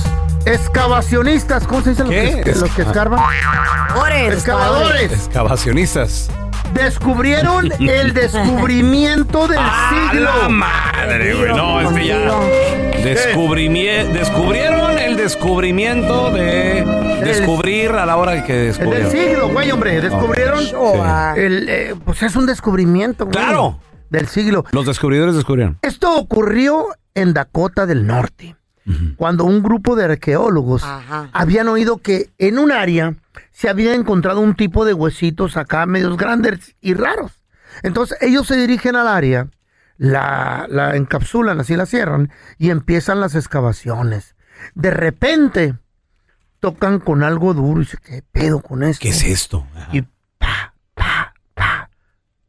[0.46, 3.20] excavacionistas, ¿cómo se dicen los que, los que escarban?
[3.20, 5.12] Excavadores, Excavadores.
[5.12, 6.30] Excavacionistas.
[6.74, 10.30] Descubrieron el descubrimiento del siglo.
[10.42, 11.52] ¡La madre, güey!
[11.52, 12.18] No, este ya.
[13.04, 16.84] Descubrimie- descubrieron el descubrimiento de
[17.24, 19.10] descubrir a la hora que El del descubrieron.
[19.10, 20.00] siglo, güey, hombre.
[20.00, 20.60] Descubrieron.
[21.36, 23.32] El, eh, pues es un descubrimiento, güey.
[23.36, 23.78] Claro.
[24.10, 24.64] Del siglo.
[24.72, 25.78] Los descubridores descubrieron.
[25.82, 28.56] Esto ocurrió en Dakota del Norte,
[29.16, 30.82] cuando un grupo de arqueólogos
[31.32, 33.14] habían oído que en un área
[33.52, 37.32] se había encontrado un tipo de huesitos acá medios grandes y raros.
[37.82, 39.48] Entonces ellos se dirigen al área,
[39.96, 44.34] la, la encapsulan, así la cierran, y empiezan las excavaciones.
[44.74, 45.76] De repente
[46.60, 49.02] tocan con algo duro y dice, ¿qué pedo con esto?
[49.02, 49.66] ¿Qué es esto?
[49.92, 50.02] Y
[50.38, 51.90] pa, pa, pa.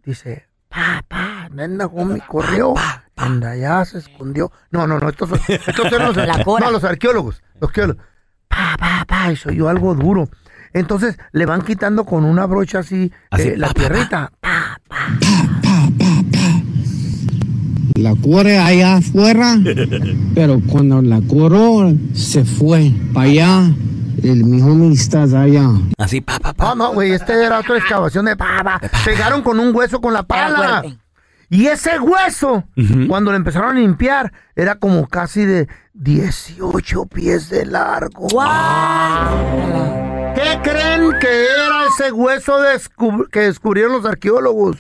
[0.04, 2.74] Dice, pa, pa, nena, homie, corrió.
[3.22, 4.52] Anda, ya se escondió.
[4.72, 6.66] No, no, no, estos son, estos los, La cora.
[6.66, 7.42] no, los arqueólogos.
[7.60, 8.04] Los arqueólogos.
[8.48, 10.30] Pa, pa, pa, y se oyó algo duro.
[10.74, 14.32] Entonces le van quitando con una brocha así, eh, la tierrita.
[17.96, 19.58] La cuore allá afuera,
[20.36, 23.72] pero cuando la curó se fue para allá.
[24.24, 25.68] El mi homie está allá.
[25.98, 28.80] Así, pa, pa, No, no, güey, este era otra excavación de pa, pa.
[29.04, 30.84] Pegaron con un hueso con la pala.
[31.54, 32.64] Y ese hueso,
[33.10, 38.28] cuando lo empezaron a limpiar, era como casi de 18 pies de largo.
[40.34, 44.78] ¿Qué creen que era ese hueso descub- que descubrieron los arqueólogos?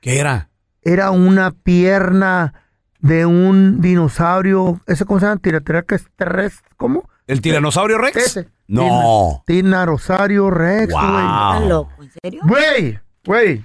[0.00, 0.48] ¿Qué era?
[0.80, 2.54] Era una pierna
[3.00, 4.80] de un dinosaurio.
[4.86, 5.40] ¿Ese cómo se llama?
[5.42, 6.70] Tirateracus terrestre.
[6.78, 7.08] ¿Cómo?
[7.26, 8.16] ¿El tiranosaurio Rex?
[8.16, 8.48] Ese.
[8.66, 9.42] No.
[9.46, 11.04] Tiranosaurio Rex, güey.
[11.04, 11.88] Wow.
[12.00, 12.40] ¿En serio?
[12.44, 13.64] Güey, güey.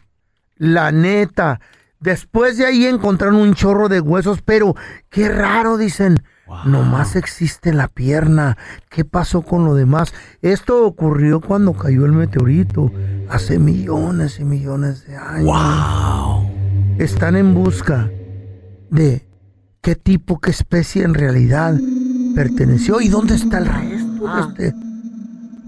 [0.57, 1.61] La neta.
[2.01, 4.75] Después de ahí encontraron un chorro de huesos, pero
[5.09, 6.21] qué raro, dicen.
[6.65, 8.57] Nomás existe la pierna.
[8.89, 10.13] ¿Qué pasó con lo demás?
[10.41, 12.91] Esto ocurrió cuando cayó el meteorito,
[13.29, 16.45] hace millones y millones de años.
[16.97, 18.09] Están en busca
[18.89, 19.25] de
[19.81, 21.79] qué tipo, qué especie en realidad
[22.35, 24.25] perteneció y dónde está el resto
[24.57, 24.73] de, este,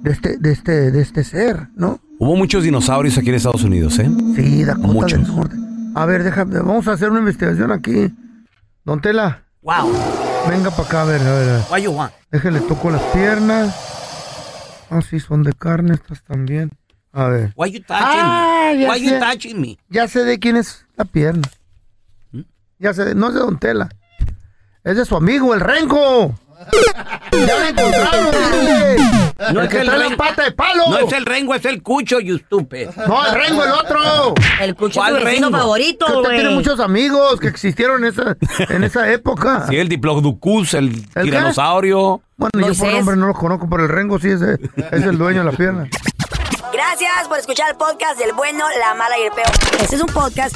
[0.02, 2.00] de, este, de, este, de este ser, ¿no?
[2.20, 4.10] Hubo muchos dinosaurios aquí en Estados Unidos, ¿eh?
[4.36, 5.12] Sí, Dakota Muchos.
[5.12, 5.63] del Norte.
[5.96, 8.12] A ver, déjame, vamos a hacer una investigación aquí.
[8.84, 9.44] Don Tela.
[9.62, 9.92] Wow.
[10.50, 11.50] Venga para acá, a ver, a ver.
[11.50, 11.62] a ver.
[11.70, 12.12] What you want?
[12.32, 13.76] Déjale, toco las piernas.
[14.90, 16.72] Ah, sí, son de carne estas también.
[17.12, 17.54] A ver.
[17.56, 18.90] Why you touching Ah, me?
[18.90, 19.20] Why you sé.
[19.20, 19.78] touching me?
[19.90, 21.48] Ya sé de quién es la pierna.
[22.32, 22.42] ¿Mm?
[22.80, 23.90] Ya sé, de- no es de Don Tela.
[24.84, 26.38] Es de su amigo, el Renco.
[27.32, 28.96] Ya lo encontraron, dile.
[29.52, 30.84] No el es que el trae la pata de palo.
[30.90, 32.90] No es el rengo, es el cucho, you stupid.
[33.08, 34.34] No, el Rengo, el otro.
[34.62, 35.58] El cucho ¿Cuál es vecino Rengo?
[35.60, 36.40] favorito, Que usted güey.
[36.40, 38.38] tiene muchos amigos que existieron en esa,
[38.70, 39.66] en esa época.
[39.70, 42.22] Sí, el diplodocus, el, tiranosaurio.
[42.38, 45.18] Bueno, yo por nombre no lo conozco, pero el Rengo sí es, el- es el
[45.18, 45.88] dueño de la pierna.
[46.72, 49.48] Gracias por escuchar el podcast del bueno, la mala y el peor.
[49.82, 50.56] Este es un podcast